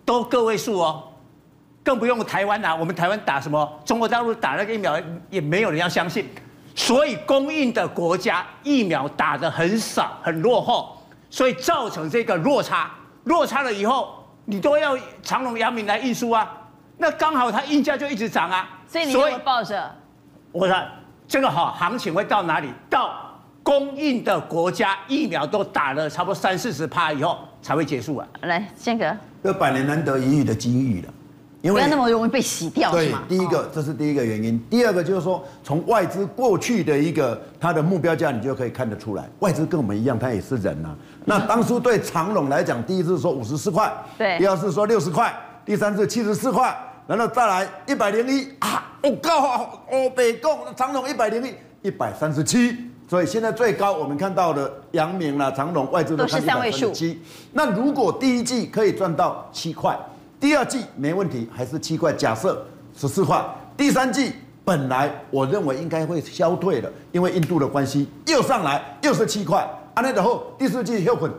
[0.06, 1.02] 都个位数哦，
[1.82, 2.76] 更不用台湾啦、啊。
[2.76, 3.82] 我们台湾打什么？
[3.85, 4.96] 中国大陆打那个疫苗
[5.28, 6.24] 也没有人要相信，
[6.76, 10.96] 所以供应的国家疫苗打得很少，很落后，
[11.30, 12.90] 所以造成这个落差。
[13.24, 16.48] 落差了以后，你都要长隆、阳明来运输啊，
[16.98, 18.68] 那刚好它运价就一直涨啊。
[18.86, 19.90] 所以你会抱着？
[20.52, 20.76] 我说
[21.26, 22.68] 这个好行情会到哪里？
[22.88, 28.28] 到供应的国家疫苗都打了差不多三四十趴以后才会结束啊。
[28.42, 29.16] 来，宪哥。
[29.42, 31.08] 这百年难得一遇的机遇了，
[31.62, 34.62] 因为不要那么容易被洗掉，对，第一个，这是第一个原因。
[34.70, 40.96] 第二个就是说，从外资过去的一个它的目标价，你就可以看得出来，外资跟我们一样，它也是人呐、啊。
[41.24, 51.54] 那当初对长隆来讲，第一次说五十四块，对，第二次说六十块，第三次七十四块，然后再来一百零一啊，我告哦，北贡长隆一百零一，
[51.88, 52.76] 一百三十七。
[53.08, 56.92] 所以现在最高我们看到的阳明啦、长隆外资都是三位数。
[57.52, 59.96] 那如果第一季可以赚到七块，
[60.38, 62.12] 第二季没问题，还是七块。
[62.12, 63.44] 假设十四块，
[63.77, 64.33] 第三季
[64.64, 69.68] 本来我认为应该会消退的，因为印度的关系又上来，又是七块。
[69.94, 71.31] 安尼的后第四季又混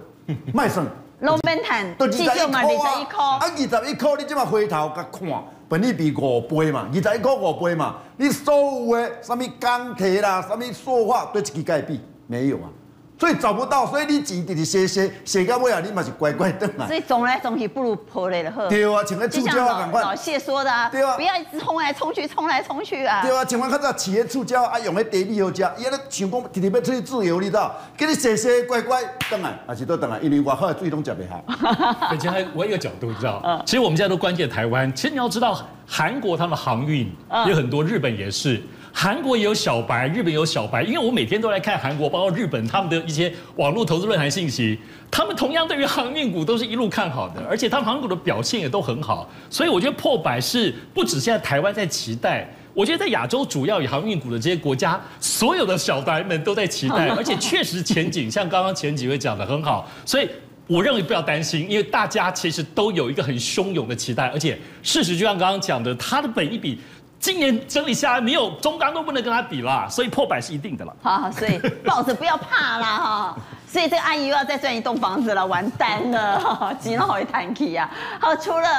[0.54, 0.86] 卖剩。
[1.22, 3.40] 龙门潭，都二十一块啊！
[3.40, 12.70] 啊，二十一块，你这么回头甲看，本利比五倍嘛，二十一块五倍嘛，你所有的什么钢铁啦，什么塑化，对一支盖比没有啊？
[13.20, 16.86] 所以找不到，所以你钱直直写写写到尾啊，你嘛是乖乖等啊。
[16.86, 18.68] 所以总来总去不如破例的好。
[18.68, 20.02] 对啊，请个触礁啊，赶快。
[20.02, 20.88] 老谢说的啊。
[20.90, 21.16] 对啊。
[21.16, 23.24] 不要一直冲来冲去，冲来冲去啊。
[23.24, 27.76] 对啊，请问看到企业触礁啊，用个地米好食，伊安尼想讲直直要出去自由，你知道？
[27.98, 29.02] 给你写写乖乖
[29.32, 31.44] 等啊，还是都等啊，因为外口的水拢食袂好。
[32.12, 33.42] 而且还我一个角度，你知道？
[33.44, 33.60] 嗯。
[33.66, 37.12] 其实我们现在都关键台湾，其实你要知道，韩国他们航运
[37.48, 38.62] 有很多，日本也是。
[39.00, 44.76] 韩国也有小白，日本有小白，因为我每天都来看韩国，包括日本他们的一些网络投资论坛信息，
[45.12, 60.28] 他们同样对于航运股都是一路看好的，而且他们航运股的表现也都很好，所以我觉得破百是不止现在台湾在期待， 我觉得在亚洲主要以航运股的这些国家，所有的小白们都在期待，而且确实前景像刚刚前几位讲的很好，所以
[60.66, 66.80] 我认为不要担心，因为大家其实都有一个很汹涌的期待，而且事实就像刚刚讲的，它的本一比。
[67.20, 70.96] 今年整理下来，没有中钢都不能跟他比啦，所以破百是一定的了。
[71.02, 73.38] 好，所以抱着不要怕啦哈。
[73.68, 77.90] 所以这个阿姨又要再赚一栋房子了，完蛋了， 急恼会叹气呀。
[78.20, 78.70] 好，除了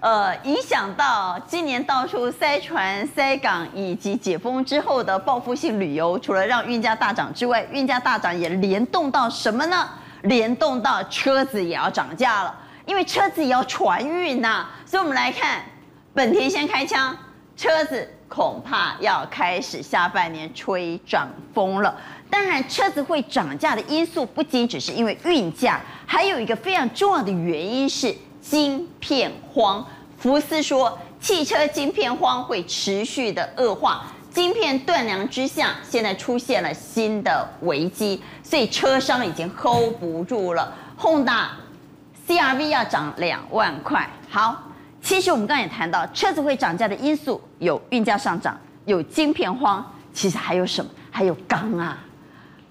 [0.00, 9.88] 呃影响到今年到处塞船塞港以及解封之后的报复性旅游，除了让运价大涨之外，运价大涨也联动到什么呢？
[10.22, 12.54] 联动到车子也要涨价了，
[12.86, 14.66] 因为车子也要船运呐。
[14.84, 15.62] 所以我们来看，
[16.12, 17.16] 本田先开枪。
[17.56, 21.94] 车子恐怕要开始下半年吹涨风了。
[22.28, 29.86] 当然，车子会涨价的因素不仅只是因为运价，还有一个非常重要的原因是晶片荒。
[30.18, 40.72] 福斯说，汽车晶片荒会持续的恶化，晶片断粮之下，现在出现了新的危机，所以车商已经 hold 不住了。
[40.98, 41.46] Honda
[42.26, 44.70] CR-V 要涨两万块，好。
[45.04, 50.90] 其实我们刚才也谈到，车子会涨价的因素有运价上涨，有晶片荒，其实还有什么？
[51.10, 51.98] 还有钢啊，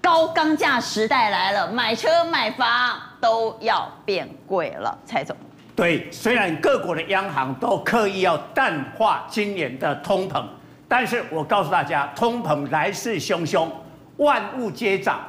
[0.02, 4.98] 高钢价时代来了，买车买房都要变贵了。
[5.06, 5.36] 蔡总，
[5.76, 10.44] 对，虽然各国的央行都刻意要淡化今年的通膨，
[10.88, 13.68] 但是我告诉大家，通膨来势汹汹，
[14.16, 15.20] 万物皆涨。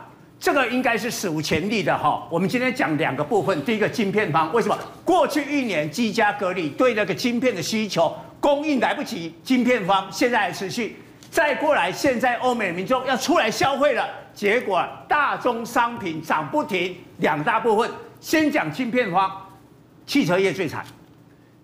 [0.46, 2.22] 这个应该是史无前例的哈。
[2.30, 10.98] 我们今天讲两个部分，第一个晶片方，为什么过去一年居家隔离对那个晶片的需求供应来不及，晶片方现在还持续。
[11.32, 16.96] 再过来，现在欧美民众要出来消费了，结果大宗商品涨不停。
[17.18, 19.32] 两大部分，先讲晶片方，
[20.06, 20.86] 汽车业最惨。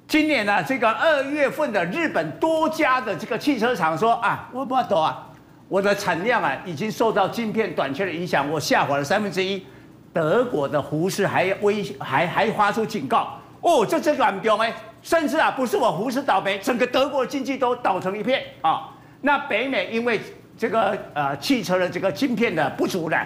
[0.08, 5.28] 今年呢，这个二月份的日本多家的这个汽车厂说啊，我不懂啊。
[5.72, 9.66] 我的产量啊，已经受到晶片短缺的影响，我下滑了三分之一。
[10.12, 18.90] 德国的福斯还威还还发出警告，哦，这这个很重哎，甚至啊，不是我福斯倒霉，整个德国的经济都倒成一片啊。
[19.22, 20.20] 那北美因为
[20.58, 23.18] 这个呃汽车的这个晶片的不足呢，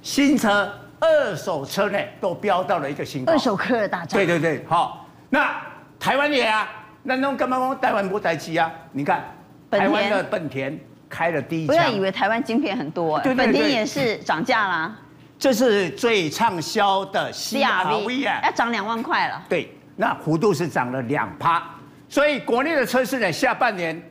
[0.00, 3.32] 新车、二手车呢都飙到了一个新高。
[3.32, 4.16] 二手车的大涨。
[4.16, 5.04] 对对对，好。
[5.30, 5.60] 那
[5.98, 6.70] 台湾也啊，
[7.02, 8.70] 那弄干嘛讲台湾不台机啊？
[8.92, 9.24] 你看
[9.68, 10.78] 台湾的本田。
[11.08, 14.96] 开了第一枪，不要以为台湾晶片很多，对对对，本田也是涨价啦。
[15.38, 19.40] 这是最畅销的 CR-V 啊，要涨两万块了。
[19.48, 21.62] 对，那幅度是涨了两趴，
[22.08, 24.02] 所以国内的车市呢，下半年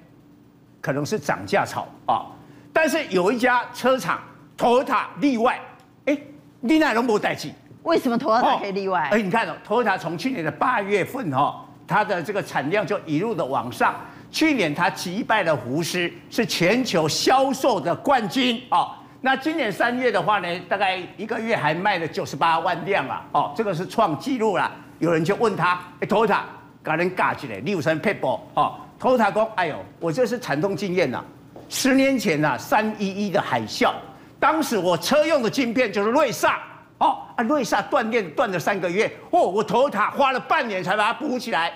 [0.80, 2.26] 可能是涨价潮啊。
[2.72, 4.22] 但是有一家车厂
[4.58, 5.60] ，Toyota 例外，
[6.06, 6.18] 哎，
[6.62, 7.52] 你那都没代志。
[7.84, 9.10] 为什么 Toyota 可以例外？
[9.12, 13.96] 哎，你看哦，Toyota 从去年的八月份哈，它的这个产量就一路的往上。
[14.38, 18.91] 去年他击败了福斯，是全球销售的冠军哦。
[19.19, 24.71] 那今年三月的话呢，大概一个月还卖了九十八万辆啊，哦，这个是创纪录了。
[25.00, 26.41] 有人就问他，哎，Toyota，
[26.84, 28.76] 赶紧嘎起来，六成撇步哦。
[29.02, 31.26] Toyota 说，哎呦，我这是惨痛经验呐。
[31.67, 33.91] 十年前呐，三一一的海啸，
[34.39, 36.60] 当时我车用的晶片就是瑞萨，
[37.00, 41.73] 哦，啊，瑞萨断电断了三个月，哦，我 Toyota 花了半年才把它补起来。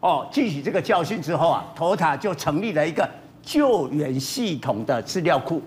[0.00, 3.08] 哦，记起这个教训之后啊，Toyota 就成立了一个
[3.42, 5.60] 救援系统的资料库，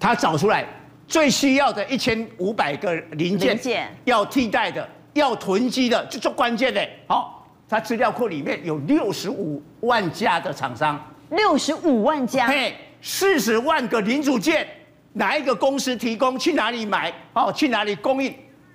[0.00, 0.66] 他找出来
[1.06, 6.84] 最需要的一千五百个零件，零件要替代的、要囤积的，就最关键的。
[7.06, 14.66] 好，他资料库里面有六十五万家的厂商，六十五万家，嘿，四十万个零组件，
[15.12, 16.36] 哪一个公司提供？
[16.36, 17.12] 去哪里买？
[17.34, 18.34] 哦，去哪里供应？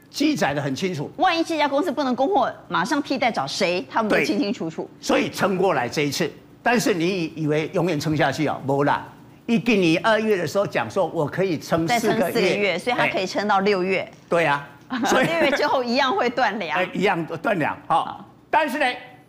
[0.09, 3.85] 记载的很清楚，万一这家公司不能供货，马上替代找谁？
[3.89, 4.89] 他们都清清楚楚。
[4.99, 6.31] 所以撑过来这一次，
[6.63, 8.59] 但是你以为永远撑下去啊？
[8.65, 9.07] 不啦！
[9.45, 14.09] 一给你二月的时候讲说，我可以撑四个月，四个月，所以它可以撑到六月。
[14.27, 14.67] 对啊，
[15.07, 16.85] 所以六月之后一样会断粮。
[16.93, 17.77] 一样断粮。
[17.87, 18.85] 好，但是呢，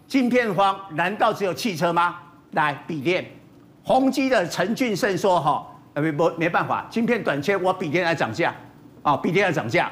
[0.07, 2.17] 晶片荒难道只有汽车吗？
[2.53, 3.25] 来，比电，
[3.85, 5.65] 宏基的陈俊盛说：哈，
[5.95, 8.53] 没没没办法，晶片短缺，我比电来涨价，
[9.03, 9.89] 啊，比电要涨价。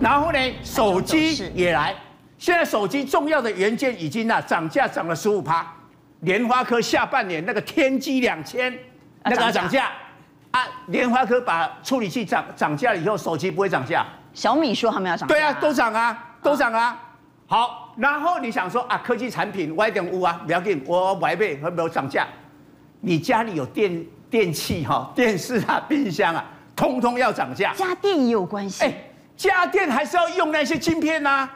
[0.00, 1.94] 然后呢，手机也来。
[2.38, 5.66] 现在手机重要的元件已经啊涨价涨了十五趴。
[6.20, 8.72] 联发科下半年那个天玑两千
[9.24, 9.90] 那个要涨价
[10.50, 14.04] 啊，联发科把处理器涨涨价了以后，手机不会涨价。
[14.34, 15.34] 小米说他们要涨价。
[15.34, 16.98] 对啊，都涨啊，都涨啊。
[17.46, 22.26] 好，然后你想说啊，科技产品歪点污啊，不要紧，我买呗会没有涨价。
[23.00, 26.44] 你家里有电电器哈、电视啊、冰箱啊，
[26.76, 27.72] 通通要涨价。
[27.74, 28.84] 家电也有关系。
[28.84, 28.94] 哎，
[29.40, 31.50] 家电还是要用那些晶片呐、啊，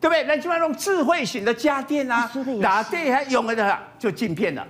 [0.00, 0.24] 对不对？
[0.24, 4.66] 那就要用智慧型的家电啊，哪电还用的就晶片了。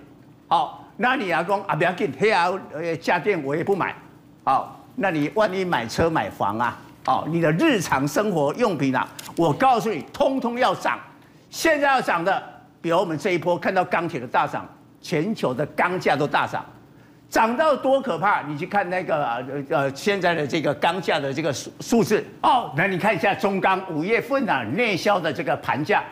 [0.46, 2.52] 好，那你要讲啊，不要紧，黑啊，
[3.00, 3.94] 家电我也不买。
[4.44, 10.98] 好，那你万一买车买房啊，哦，你的日常生活用品啊，我告诉你，通通要涨。
[11.48, 12.42] 现在要涨的，
[12.82, 14.68] 比如我们这一波看到钢铁的大涨。
[15.02, 16.62] 全球的钢价都大涨，
[17.30, 18.42] 涨到多可怕！
[18.42, 26.02] 你去看那个呃呃现在的这个钢价的这个数数字哦，那你看一下中钢五月份啊内销的这个盘价，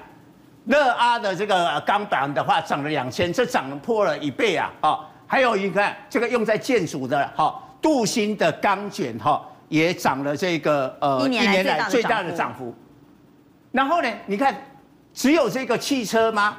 [0.67, 4.73] 乐阿的这个钢板的话涨了两千，这涨破了一倍啊！
[4.83, 12.73] 哦，还有一个这个用在建筑的哈，镀锌的钢卷哈也涨了这个呃一年来最大的涨幅。
[13.73, 14.55] 然后呢，你看
[15.13, 16.57] 只有这个汽车吗？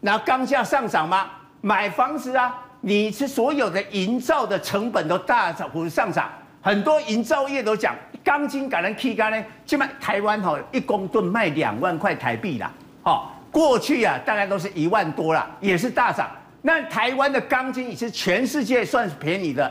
[0.00, 1.30] 那钢价上涨吗？
[1.60, 6.30] 买房子啊，你是所有的营造的成本都大幅上涨，
[6.62, 16.30] 很多营造业都讲钢筋改成气干呢，起码台湾哈一公吨卖两万块台币啦，哦，过去啊大概都是一万多啦，也是大涨。
[16.62, 19.70] 那台湾的钢筋也是全世界算是便宜的，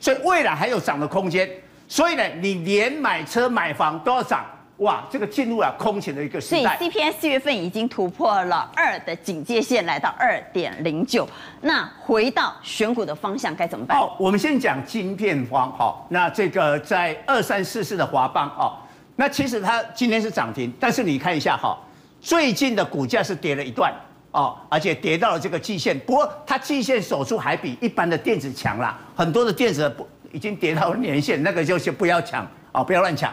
[0.00, 1.48] 所以未来还有涨的空间。
[1.88, 4.44] 所以呢，你连买车买房都要涨。
[4.78, 6.76] 哇，这个进入了空前的一个时代。
[6.76, 11.28] 所以 CPI 四月份已经突破了二的警戒线，来到二点零九。
[11.60, 13.96] 那回到选股的方向该怎么办？
[13.96, 15.72] 好，我们先讲晶片方。
[15.72, 18.74] 好，那这个在二三四四的华邦哦，
[19.14, 21.78] 那其实它今天是涨停，但是你看一下哈，
[22.20, 23.94] 最近的股价是跌了一段
[24.32, 25.96] 哦，而且跌到了这个季线。
[26.00, 33.32] 不过它季线守住还比一般的电子强啦，很多的电子不已经跌到年线，那个就先不要抢啊，不要乱抢。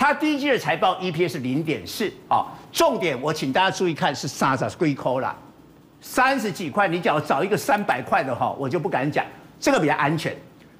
[0.00, 5.36] 它第一季的财报 EPS 零点四啊，重点我请大家注意看是三十几块啦，
[6.00, 9.22] 三十几块，你只要找一个三百块的哈，我就不敢讲，
[9.60, 10.34] 这个比较安全。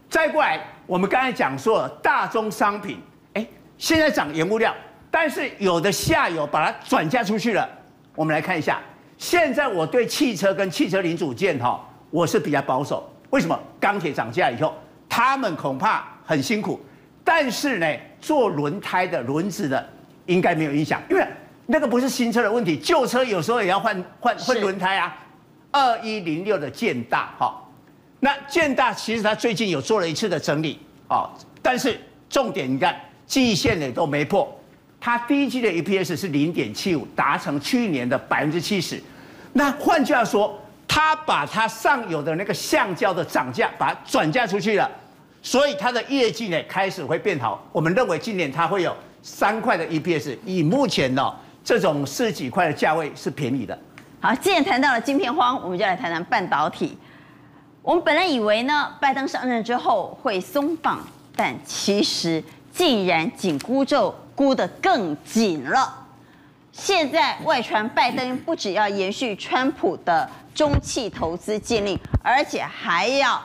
[0.08, 2.98] 再过来，我们刚才讲说大宗商品，
[3.34, 4.74] 哎，现在涨原物料，
[5.10, 7.68] 但是有的下游把它转嫁出去了。
[8.14, 8.80] 我们来看一下，
[9.18, 13.06] 现在我对汽车跟汽车零组件哈，我是比较保守。
[13.28, 13.60] 为什么？
[13.78, 14.74] 钢铁涨价以后，
[15.10, 16.80] 他们恐怕很辛苦。
[17.24, 17.86] 但是呢，
[18.20, 19.88] 做轮胎的轮子的
[20.26, 21.26] 应该没有影响，因为
[21.66, 25.16] 那个不是新车的问题，旧车有时候也要换换换轮胎啊。
[25.72, 27.54] 二一零六的建大，哈，
[28.18, 31.30] 那建大其实它最近有做了一次的整理，啊，
[31.62, 34.52] 但是重点你看季线也都没破，
[35.00, 39.00] 它第一季的 EPS 是零点七五，达成去年的百分之七十。
[39.52, 44.90] 那换句话说，它把它上游的那个橡胶的涨价，把它转嫁出去了。
[45.42, 53.78] 所以它的业绩呢开始会变好，我们认为今年它会有三块的 EPS，以目前呢这种四十几块的价位是便宜的。
[54.20, 56.98] 好，既然谈到了晶片荒，我们就来谈谈半导体。
[57.80, 61.00] 我们本来以为呢，拜登上任之后会松绑，
[61.34, 66.06] 但其实竟然紧箍咒箍得更紧了。
[66.70, 73.42] 现在外传拜登不只要延续川普的中企投资禁令，而且还要。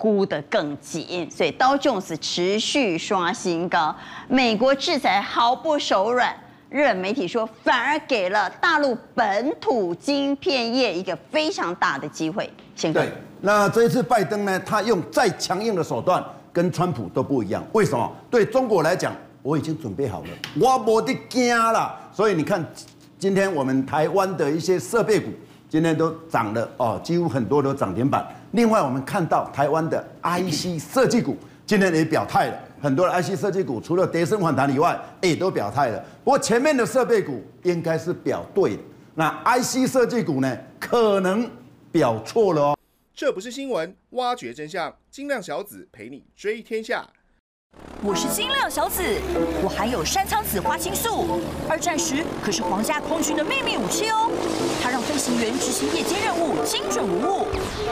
[0.00, 3.94] 箍得更紧，所以道琼斯持续刷新高。
[4.28, 6.34] 美国制裁毫不手软，
[6.70, 12.50] 日本媒体说反而给了大陆本土晶片业一个非常大的机会。
[12.74, 17.62] 先对，那这一次拜登呢，他用再强硬的手段跟川普都不一样。
[17.72, 18.10] 为什么？
[18.30, 21.94] 对中国来讲，我已经准备好了，我没得惊了。
[22.10, 22.64] 所以你看，
[23.18, 25.28] 今天我们台湾的一些设备股
[25.70, 28.26] 今天都涨了哦，几乎很多都涨停板。
[28.50, 36.04] 另外，我们看到台湾的 IC 设计股今天也表态了，很多的 IC 设计股除了跌升反弹以外，也都表态了。
[36.24, 38.82] 不过前面的设备股应该是表对的，
[39.14, 41.48] 那 IC 设计股呢，可能
[41.92, 42.76] 表错了哦。
[43.14, 47.06] 这不是新闻，挖掘真相，金亮小子陪你追天下。
[48.02, 49.02] 我是金亮小子，
[49.62, 54.30] 我含有山苍子花青素，二战时可是皇家空军的秘密武器哦。
[54.82, 57.46] 它让飞行员执行夜间任务精准无误。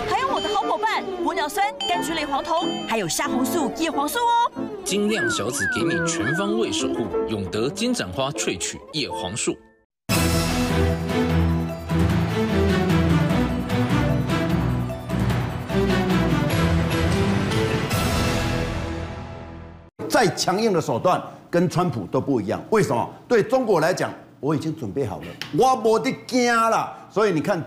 [0.08, 4.50] 还有我的好伙伴玻尿酸、柑橘类黄酮，还有虾红素、叶黄素哦。
[4.82, 9.54] 金亮小子给你全方位守护，永德金盏花萃取叶黄素。
[20.09, 23.09] 再强硬的手段跟川普都不一样，为什么？
[23.27, 25.27] 对中国来讲，我已经准备好了，
[25.59, 26.92] 我没得惊了。
[27.11, 27.63] 所以你看，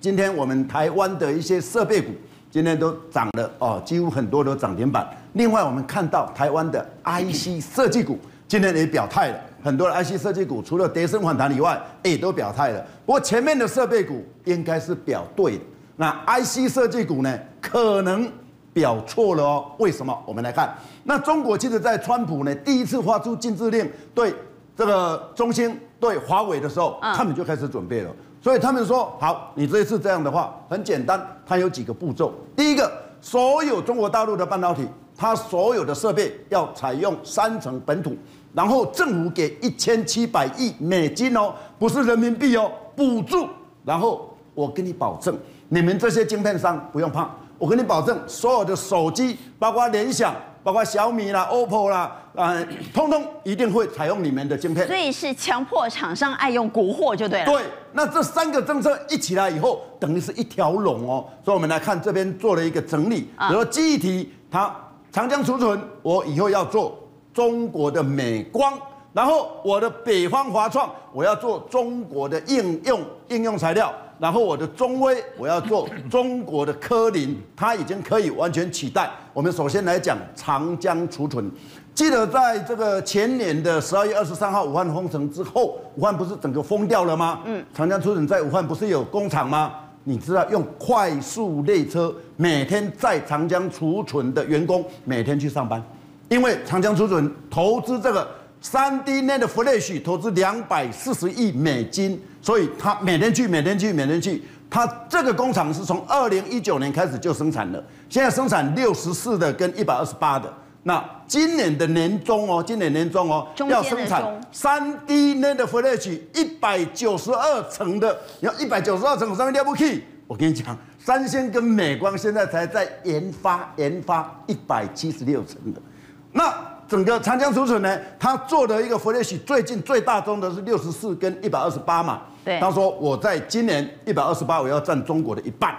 [0.00, 2.10] 今天我们台湾的一些设备股
[2.50, 5.08] 今天都涨了哦，几乎很多都涨停板。
[5.34, 12.84] 另外，我们看到台湾的 IC 设计股今天也表态了，很多的 IC 设计股除了跌升反弹以外，也都表态了。
[13.06, 15.64] 不过前面的设备股应该是表对的，
[15.96, 18.30] 那 IC 设计股呢，可能
[18.72, 19.64] 表错了哦。
[19.78, 20.16] 为什么？
[20.26, 24.34] 我们来看，那中国其实，在川普呢第一次发出禁制令对
[24.76, 28.10] 这个中兴、对华为的时候，他们就开始准备了。
[28.40, 32.34] 所以他们说，好，你这一次这样的话，很简单，它有几个步骤。
[32.56, 34.84] 第一个，所有中国大陆的半导体，
[35.16, 38.16] 它所有的设备要采用三成本土，
[38.52, 43.46] 然后政府给一千七百亿美金哦，不是人民币哦，补助。
[43.84, 47.30] 然后我跟你保证，你们这些晶片商不用怕，
[47.62, 50.34] 我跟你保证，所有的手机，包括联想。
[50.64, 51.98] 包括小米啦、OPPO 啦，
[52.36, 54.86] 啊、呃，通通一定会采用你们的晶片。
[54.86, 57.46] 所以是强迫厂商爱用国货就对了。
[57.46, 61.24] 对，那这三个政策一起来以后，等于是一条龙哦。
[61.44, 64.72] 所以我们来看这边做了一个整理，比如说记忆体，它
[65.10, 66.96] 长江储存，我以后要做
[67.34, 68.72] 中国的美光，
[69.12, 73.00] 然后我的北方华创，我要做中国的应用
[73.30, 73.92] 应用材料。
[74.22, 79.10] 然后我的中威，我要做中国的科林，它已经可以完全取代。
[79.32, 81.50] 我们首先来讲长江储存，
[81.92, 87.40] 记得在这个前年的十二月二十三号武汉封城之后，武汉不是整个封掉了吗？
[87.46, 89.74] 嗯，长江储存在武汉不是有工厂吗？
[90.04, 95.82] 你知道用快速列车每天在长江储存的员工每天去上班，
[96.28, 98.28] 因为长江储存投资这个。
[98.62, 104.40] 三 D NAND Flash 投资两百四十亿美金，所以他每天去，每天去，每天去。
[104.70, 110.50] 他这个工厂是从二零一九年开始就生产了，现在生产六十四的跟一百二十八的。
[110.84, 120.04] 那今年的年中哦，今年年中哦，要生产三 D NAND Flash 一百九十二层的，要一百九十二层上面了不起。
[120.28, 125.82] 我跟你讲，三星跟美光现在才在研发研发一百七十六层的，
[126.30, 126.71] 那。
[126.92, 132.20] 整个长江储存呢，他做的一个 Flash 最近最大宗的是六十四跟一百二十八嘛。
[132.44, 132.60] 对。
[132.60, 135.74] 他说我在今年一百二十八我要占中国的一半，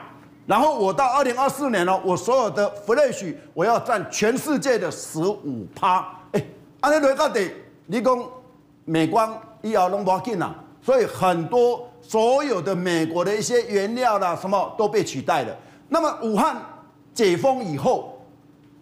[0.47, 6.03] 然后我到二零二四年呢，我所有的 Flash 我要占全世界的十五趴。
[6.31, 6.43] 哎，
[6.79, 7.47] 安德雷到底
[7.85, 8.17] 你讲
[8.83, 15.55] 美光医药龙博进啊，所以很多所有的美国的一些原料啦什么都被取代了。
[15.89, 16.59] 那么武汉
[17.13, 18.12] 解封以后。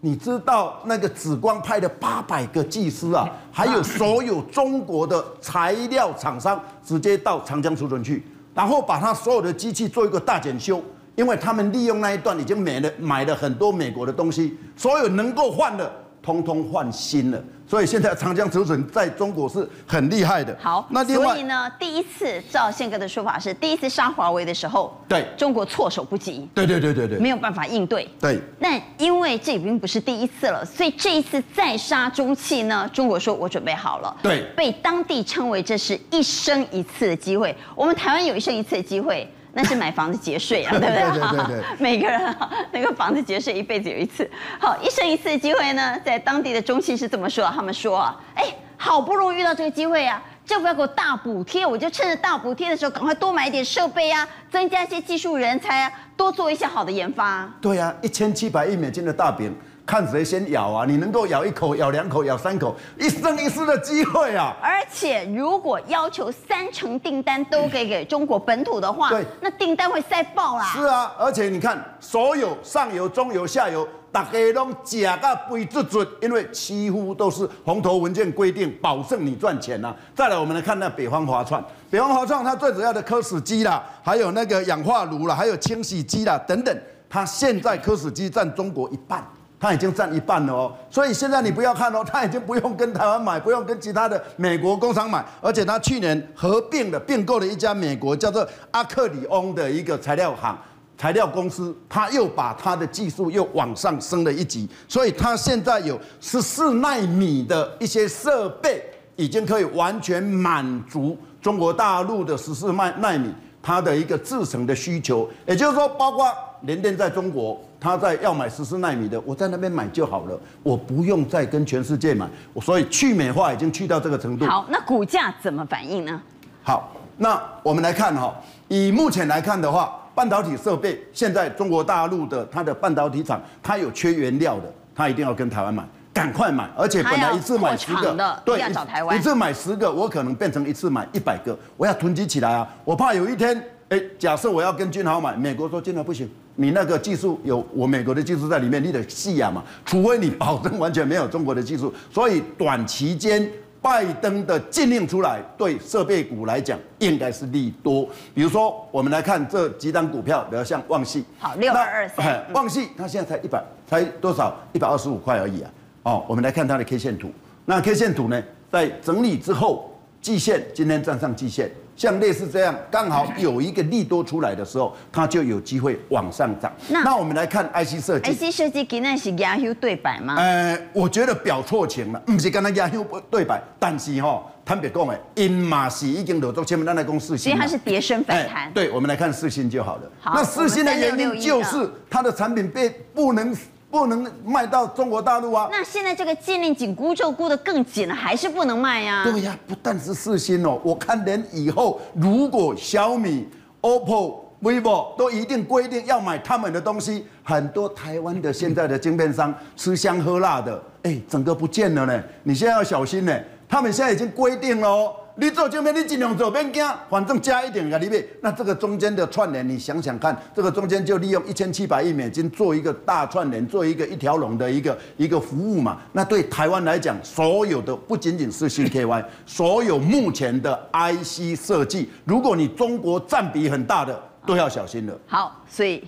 [0.04, 8.24] 你知道那个紫光派的八百个技师啊，还有所有中国的材料厂商，直接到长江储存去，
[8.56, 10.82] 然后把他所有的机器做一个大检修，
[11.16, 15.92] 因为他们利用那一段已经买了买了很多美国的东西，所有能够换的，
[16.22, 17.42] 通通换新了。
[17.68, 20.54] 所以现在长江储存在中国是很厉害的。
[20.60, 26.46] 好，那另外所以呢，第一次照宪哥的说法是，第一次杀华为的时候，对中国措手不及。
[26.54, 28.06] 对对对对对，没有办法应对。
[28.20, 28.38] 对。
[28.60, 34.14] 那因为这已经不是第一次了，所以这一次再杀中企呢，中国说我准备好了。
[34.22, 34.44] 对。
[34.54, 37.56] 被当地称为这是一生一次的机会。
[37.74, 39.26] 我们台湾有一生一次的机会。
[39.54, 40.96] 那是买房子节税啊， 对不对？
[40.96, 42.36] 对对对， 每个人
[42.72, 44.30] 那个房子节税一辈子有一次，
[44.60, 48.46] 好，一生一次的机会呢，在当地的中企是这么说，他们说啊，哎，
[48.78, 57.50] 好不容易遇到这个机会啊，政府要给我大补贴，我就趁着大补贴的时候，赶快多买一点设备啊，增加一些技术人才啊，多做一些好的研发。
[57.62, 59.54] 对啊，一千七百亿美金的大饼。
[59.92, 60.86] 看谁先咬啊！
[60.88, 64.56] 你能够咬一口、咬两口、咬三口，一生一世的机会啊！
[64.62, 70.64] 而且，如果要求三成订单都给给中国本土的话，对，那订单会塞爆啦。
[70.64, 79.94] 是啊，而且你看，所有上游、中游、下游，大家都假个不自准，因为几乎都是红头文件规定，保证你赚钱啊。
[80.16, 86.74] 再来，我们来看那北方华创，北方华创它最主要的科室机啦，还有那个氧化炉啦，还有清洗机啦等等，
[87.10, 89.22] 它现在科室机占中国一半。
[89.62, 100.58] 它已经占一半了哦，所以现在你不要看哦， 它已经不用跟台湾买，不用跟其他的美国工厂买，而且它去年合并了并购了一家美国叫做阿克里翁的一个材料行、
[100.98, 108.84] 材料公司，它又把它的技术又往上升了一级，所以它现在有十四纳米的一些设备，
[109.16, 113.32] 已经可以完全满足中国大陆的十四纳纳米
[113.62, 116.28] 它的一个制程的需求，也就是说，包括
[116.62, 117.62] 联电在中国。
[117.82, 122.30] 他在要买十四纳米的，我在那边买就好了，我不用再跟全世界买，
[122.62, 124.46] 所以去美化已经去到这个程度。
[124.46, 126.22] 好，那股价怎么反应呢？
[126.62, 128.32] 好，那我们来看哈，
[128.68, 143.60] 以目前来看的话，半导体设备现在中国大陆的它的半导体厂，它有缺原料的，它一定要跟台湾买，赶快买，而且本来一次买十个，对，要找台湾，一次买十个，我可能变成一次买一百个，我要囤积起来啊，我怕有一天。
[143.90, 153.50] 哎，假设我要跟君豪买，美国说君豪不行，你那个技术有我美国的技术在里面，你得细啊嘛，除非你保证完全没有中国的技术，所以短期间
[153.82, 158.08] 拜登的禁令出来，对设备股来讲应该是利多。
[158.34, 164.56] 比如说，我们来看这几档股票，比如像旺系，好，六二二三，旺系它现在才一百，才多少？
[164.74, 165.72] 一百二十五块而已啊。
[166.04, 167.32] 哦，我们来看它的 K 线图，
[167.66, 171.72] 那 K 线图呢，在整理之后，季线今天站上季线。
[172.02, 176.74] 像类似这样，刚好有一个利多出来的时候，它就有机会往上涨。
[176.90, 180.36] 那，那我们来看 IC 设计，IC 设计今天是亚优对白吗？
[180.36, 188.72] 呃，我觉得表错情了，不是跟他亚优对白，但是哈、哦，坦白讲诶，因马是已经落到前面那来公四星，所以它是跌升反弹、欸。
[188.74, 190.12] 对，我们来看四星就好了。
[190.20, 193.56] 好，那四星的原因就是它的产品被不能。
[193.92, 195.68] 不能卖到中国大陆啊！
[195.70, 199.24] 那现在这个禁令紧箍咒箍得更紧了，还是不能卖呀？
[199.26, 203.48] 对呀，不但是四星哦，我看连以后如果小米、
[203.82, 212.24] OPPO、vivo 都一定规定要买他们的东西，很多台湾的现在的晶片商吃香喝辣的，哎，整个不见了呢。
[212.44, 213.38] 你现在要小心呢，
[213.68, 215.14] 他们现在已经规定了哦。
[215.36, 218.24] 你做这边，你尽量做边惊，反正加一点给里面。
[218.42, 225.98] 那这个中间的串联，你想想看，这个中间就利用一千七百亿美金做一个大串联，做一个一条龙的一个一个服务嘛。
[226.12, 235.18] 那对台湾来讲，所有的不仅仅是 CKY，所有目前的 IC 设计，如果你中国占比很大的，都要小心了。
[235.28, 236.04] 好，所以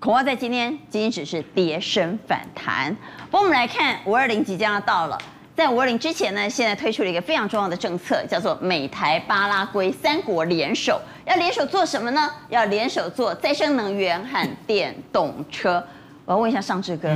[0.00, 2.94] 恐怕在今天仅仅只是跌升反弹。
[3.30, 5.16] 不过我们来看五二零即将要到了。
[5.58, 11.00] 在五二零之前呢，现在推出了一个非常重要的政策，叫做美台巴拉圭三国联手。
[11.26, 12.30] 要联手做什么呢？
[12.48, 15.84] 要联手做再生能源和电动车。
[16.24, 17.12] 我要问一下尚志哥，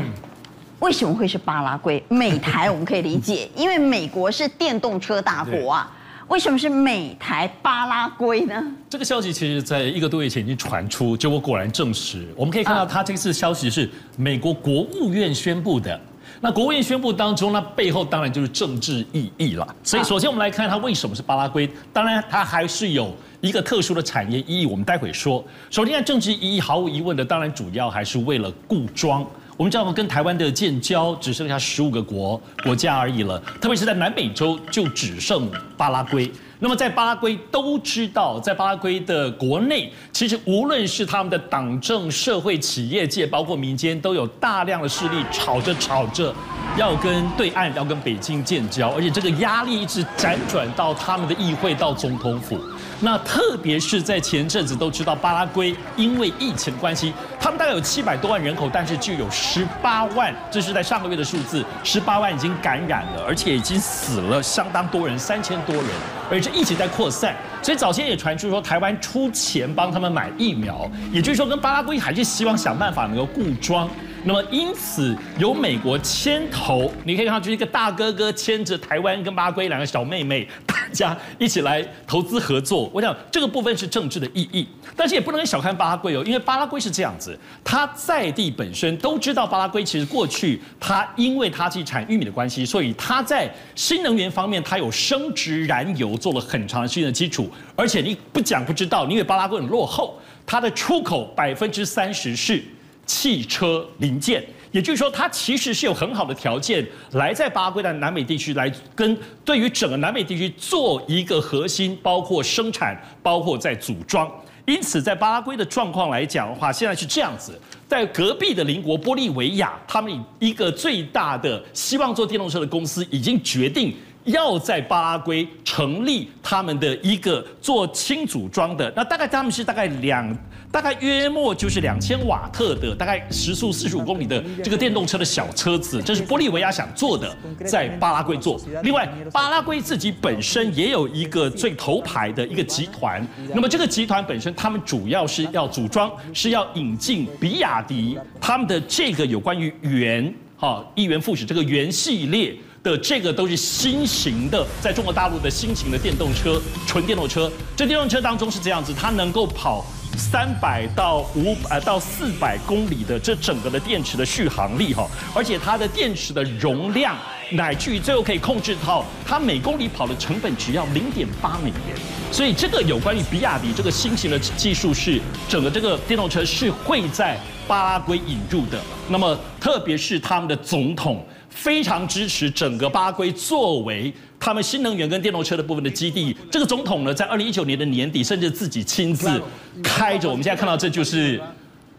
[0.80, 2.02] 为什么会是巴拉圭？
[2.08, 5.96] 美台我们可以理解， 因为美国是电动车大国啊。
[6.26, 8.60] 为什么是美台巴拉圭呢？
[8.90, 12.26] 这个消息其实在一个多月前已经传出，结果果然证实。
[12.34, 16.00] 我们可以看到，它这次消息是美国国务院宣布的。
[16.44, 19.76] 那国务院宣布当中，那背后当然就是政治意义了。
[19.84, 21.70] 所以首先我们来看它为什么是巴拉圭。
[21.92, 25.42] 当然它还是有一个特殊的产业意义，我们待会说。
[25.70, 29.24] 首先看政治意义，毫无疑问的，当然主要还是为了固装。
[29.56, 36.28] 我们知道跟台湾的建交只剩下十五个国国家而已了，特别是在南美洲就只剩巴拉圭。
[36.62, 46.32] 那么在巴拉圭都知道，在巴拉圭的国内，其实无论是他们的党政、社会、企业界，包括民间，都有大量的势力吵着吵着
[46.76, 52.56] 要跟对岸、要跟北京建交，而且这个压力一直辗转到他们的议会、到总统府。
[53.00, 57.12] 那特别是在前阵子都知道，巴拉圭因为疫情关系，
[57.42, 65.86] 他们大概有七百多万人口，但是就有十八万，这是在上个月的数字，十八万已经感染了，而且已经死了相当多人，三千多人，
[66.30, 73.90] 而且疫情在扩散，所以早先也传出说台湾出钱帮他们买疫苗，也就是说跟巴拉圭还是希望想办法能够固装。
[74.22, 80.48] 那么因此由美国牵头，你可以看到就是一个大哥哥牵着台湾跟巴拉圭两个小妹妹，
[80.92, 82.90] 家一起来投资合作。
[82.92, 84.66] 我想这个部分是政治的意义，
[84.96, 102.62] 但是也不能小看巴拉圭哦，因为巴拉圭是这样子，它在地本身都知道巴拉圭其实过去它因为它是产玉米的关系，所以它在新能源方面它有生质燃油做了很长时间的基础，而且你不讲不知道，因为巴拉圭很落后，它的出口百分之三十是。
[103.04, 114.28] 汽车零件，也就是说，它其实是有很好的条件来在巴拉圭的南美地区来跟对于整个南美地区做一个核心，包括生产，包括在组装。
[114.64, 117.52] 因此，在巴拉圭的状况来讲的话，现在是这样子，
[117.86, 123.94] 在隔壁的邻国玻利维亚，他们一个最大的希望做电动车的公司已经决定
[124.24, 130.34] 要在巴拉圭成立他们的一个做轻组装的，那大概他们是大概两。
[130.72, 138.58] 大概约莫就是两千瓦特的，大概时速四十五公里的这个电动车的小车子，这是玻利维亚想做的，在巴拉圭做。
[138.82, 157.52] 另外，巴拉圭自己本身也有一个最头牌的一个集团，那么这个集团本身，他们主要是要组装，是要引进比亚迪他们的这个有关于元哈一元复始这个元系列的这个都是新型的，在中国大陆的新型的电动车，纯电动车。
[157.76, 159.84] 这电动车当中是这样子，它能够跑。
[160.16, 167.16] 三百到五百到四百公里的这整个的电池的续航力哈，而且它的电池的容量
[167.50, 171.96] 乃至于最后可以控制到它每公里跑的成本只要零点八美元，
[172.30, 184.12] 所以这个有关于比亚迪这个新型的技术是整个这个电动车是会在巴拉圭引入的，那么特别是他们的总统非常支持整个巴拉圭作为。
[184.44, 189.40] 他们新能源跟电动车的部分的基地，这个总统呢，在二零一九年的年底，甚至自己亲自
[189.84, 190.28] 开着。
[190.28, 191.40] 我们现在看到，这就是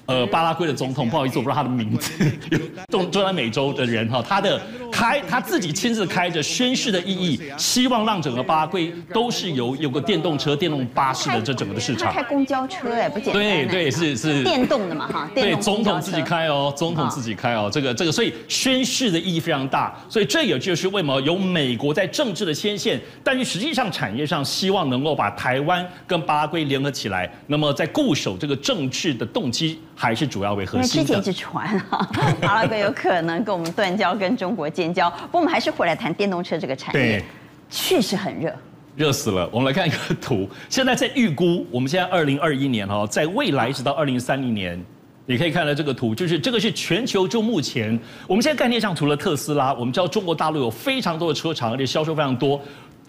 [0.08, 2.12] 呃巴拉圭的总统，不好意思，我不知道他的名字。
[2.92, 4.62] 中中南美洲的人哈，他的
[4.94, 12.14] 开他自己亲自开着宣誓的意义，希望让整个巴拉圭都是有有个电动车、电动巴士的这整个的市场。
[12.14, 13.42] 开公交车哎，不简单。
[13.42, 15.28] 对对是是电动的嘛哈。
[15.34, 20.00] 对，总统自己开哦，总统自己开哦，这个这个，所以宣誓的意义非常大。
[20.08, 27.28] 所以这也就是为什么有美国在政治的牵线，但是实际上产业上希望能够把台湾跟巴拉圭联合起来。
[27.48, 31.02] 那么在固守这个政治的动机还是主要为核心。
[31.02, 32.08] 因为之前一直传哈，
[32.40, 35.10] 巴拉圭有可能跟我们断交，跟中国建交。
[35.10, 37.24] 不过我们还是回来谈电动车这个产业，
[37.70, 38.54] 确实很热，
[38.98, 39.50] 热死了。
[39.50, 44.78] 我们来看一个图，现在在预估，我们现在二零二一年哈，在未来一直到二零三零年，
[45.26, 52.60] 你可以看到这个图，就是这个是全球就目前我们现在概念上，除了特斯拉，我们知道中国大陆有非常多的车厂，而且销售非常多，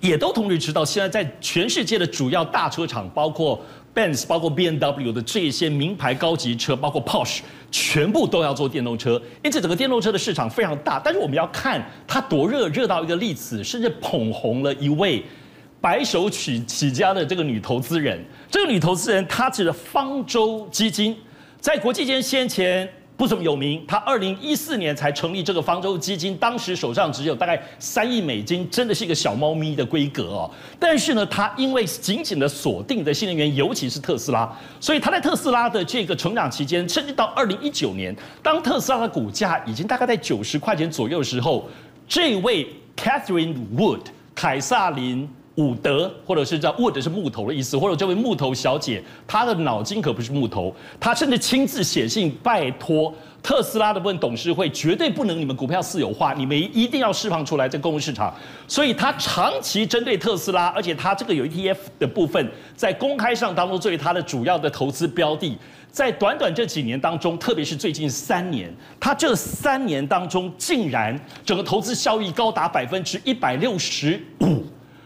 [0.00, 3.60] 也都同时知道，现在在全世界的主要大车厂，包括
[3.94, 7.40] Benz，包括 BMW 的这些名牌高级车，包括 Porsche。
[7.70, 11.00] 全部都要做电动车，因此整个电动车的市场非常大。
[11.04, 15.20] 但是我们要看它多热，热到一个例子，甚至捧红了一位
[15.80, 18.24] 白手起起家的这个女投资人。
[18.48, 21.16] 这个女投资人她指的方舟基金，
[21.58, 22.88] 在国际间先前。
[23.16, 30.50] 不怎么有名，他二零一四年才成立这个方舟基金，当时手上只有大概三亿美金，真的是一个小猫咪的规格哦。
[30.80, 41.68] 但是呢，他因为紧紧的锁定的新能源，尤其是特斯拉，所以他在特斯拉的这个成长期间，甚至到二零一九年，当特斯拉的股价已经大概在九十块钱左右的时候，
[42.08, 44.00] 这位 Catherine Wood
[44.34, 45.28] 凯撒琳。
[45.56, 58.34] 伍德，或者是叫 Wood 是木头的意思，或者这位木头小姐，她的脑筋可不是木头，她甚至亲自写信拜托特斯拉的部分董事会，绝对不能你们股票私有化，你们一定要释放出来在公共市场。
[58.66, 65.56] 所以她长期针对特斯拉，而且她这个有 ETF 的部分，在公开上当中作为她的主要的投资标的，
[65.92, 74.20] 在短短这几年当中，特别是最近三年，她这三年当中竟然整个投资效益高达百分之一百六十。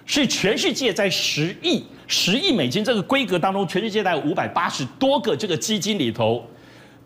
[0.09, 6.43] 是全世界在十亿十亿美金这个规格当中，全世界大概五百八十多个这个基金里头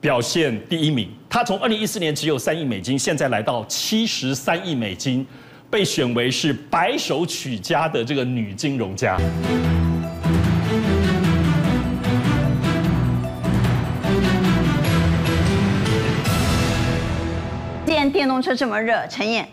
[0.00, 1.10] 表现第一名。
[1.28, 5.26] 他从二零一四年只有三亿美金，现在来到七十三亿美金，
[5.68, 9.18] 被选为是白手起家的这个女金融家。
[17.84, 19.48] 既然电动车这么热，陈彦，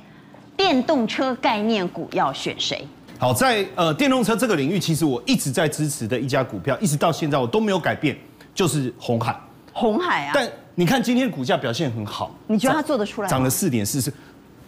[0.55, 2.87] 电动车概念股要选谁？
[3.19, 8.17] 好，在呃电动车这个领域，其实我一直在支持的一家股票，一直到现在我都没有改变，
[8.55, 9.37] 就是红海。
[9.73, 10.31] 红海啊！
[10.33, 13.27] 但你看今天股价表现很好，你觉得它做得出来？
[13.27, 14.11] 涨了四点四四，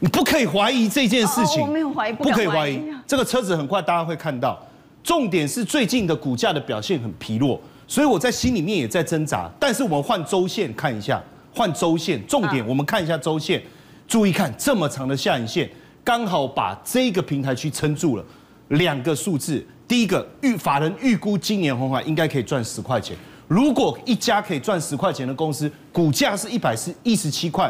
[0.01, 1.61] 你不可以怀疑这件事情。
[1.61, 2.83] 哦，我没有怀疑，不，不可以怀疑。
[3.07, 4.61] 这个车子很快大家会看到，
[5.01, 9.49] 重点是最近的股价的表现很疲弱，所以我在心里面也在挣扎。
[9.57, 11.23] 但是我们换周线看一下，
[11.55, 13.63] 换周线，重点我们看一下周线，
[14.09, 15.69] 注意看这么长的下影线，
[16.03, 18.25] 刚好把这个平台区撑住了。
[18.71, 23.15] 两个数字，第一个预法人预估今年红海应该可以赚十块钱。
[23.47, 27.69] 如果一家可以赚十块钱的公司，股价是一百四一十七块，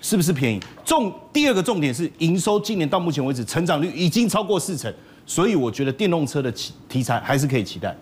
[0.00, 0.58] 是不是便宜？
[0.86, 4.92] 重第二个重点是营收，今年到目前为止成长率已经超过四成，
[5.26, 7.94] 所以我觉得电动车的题题材还是可以期待。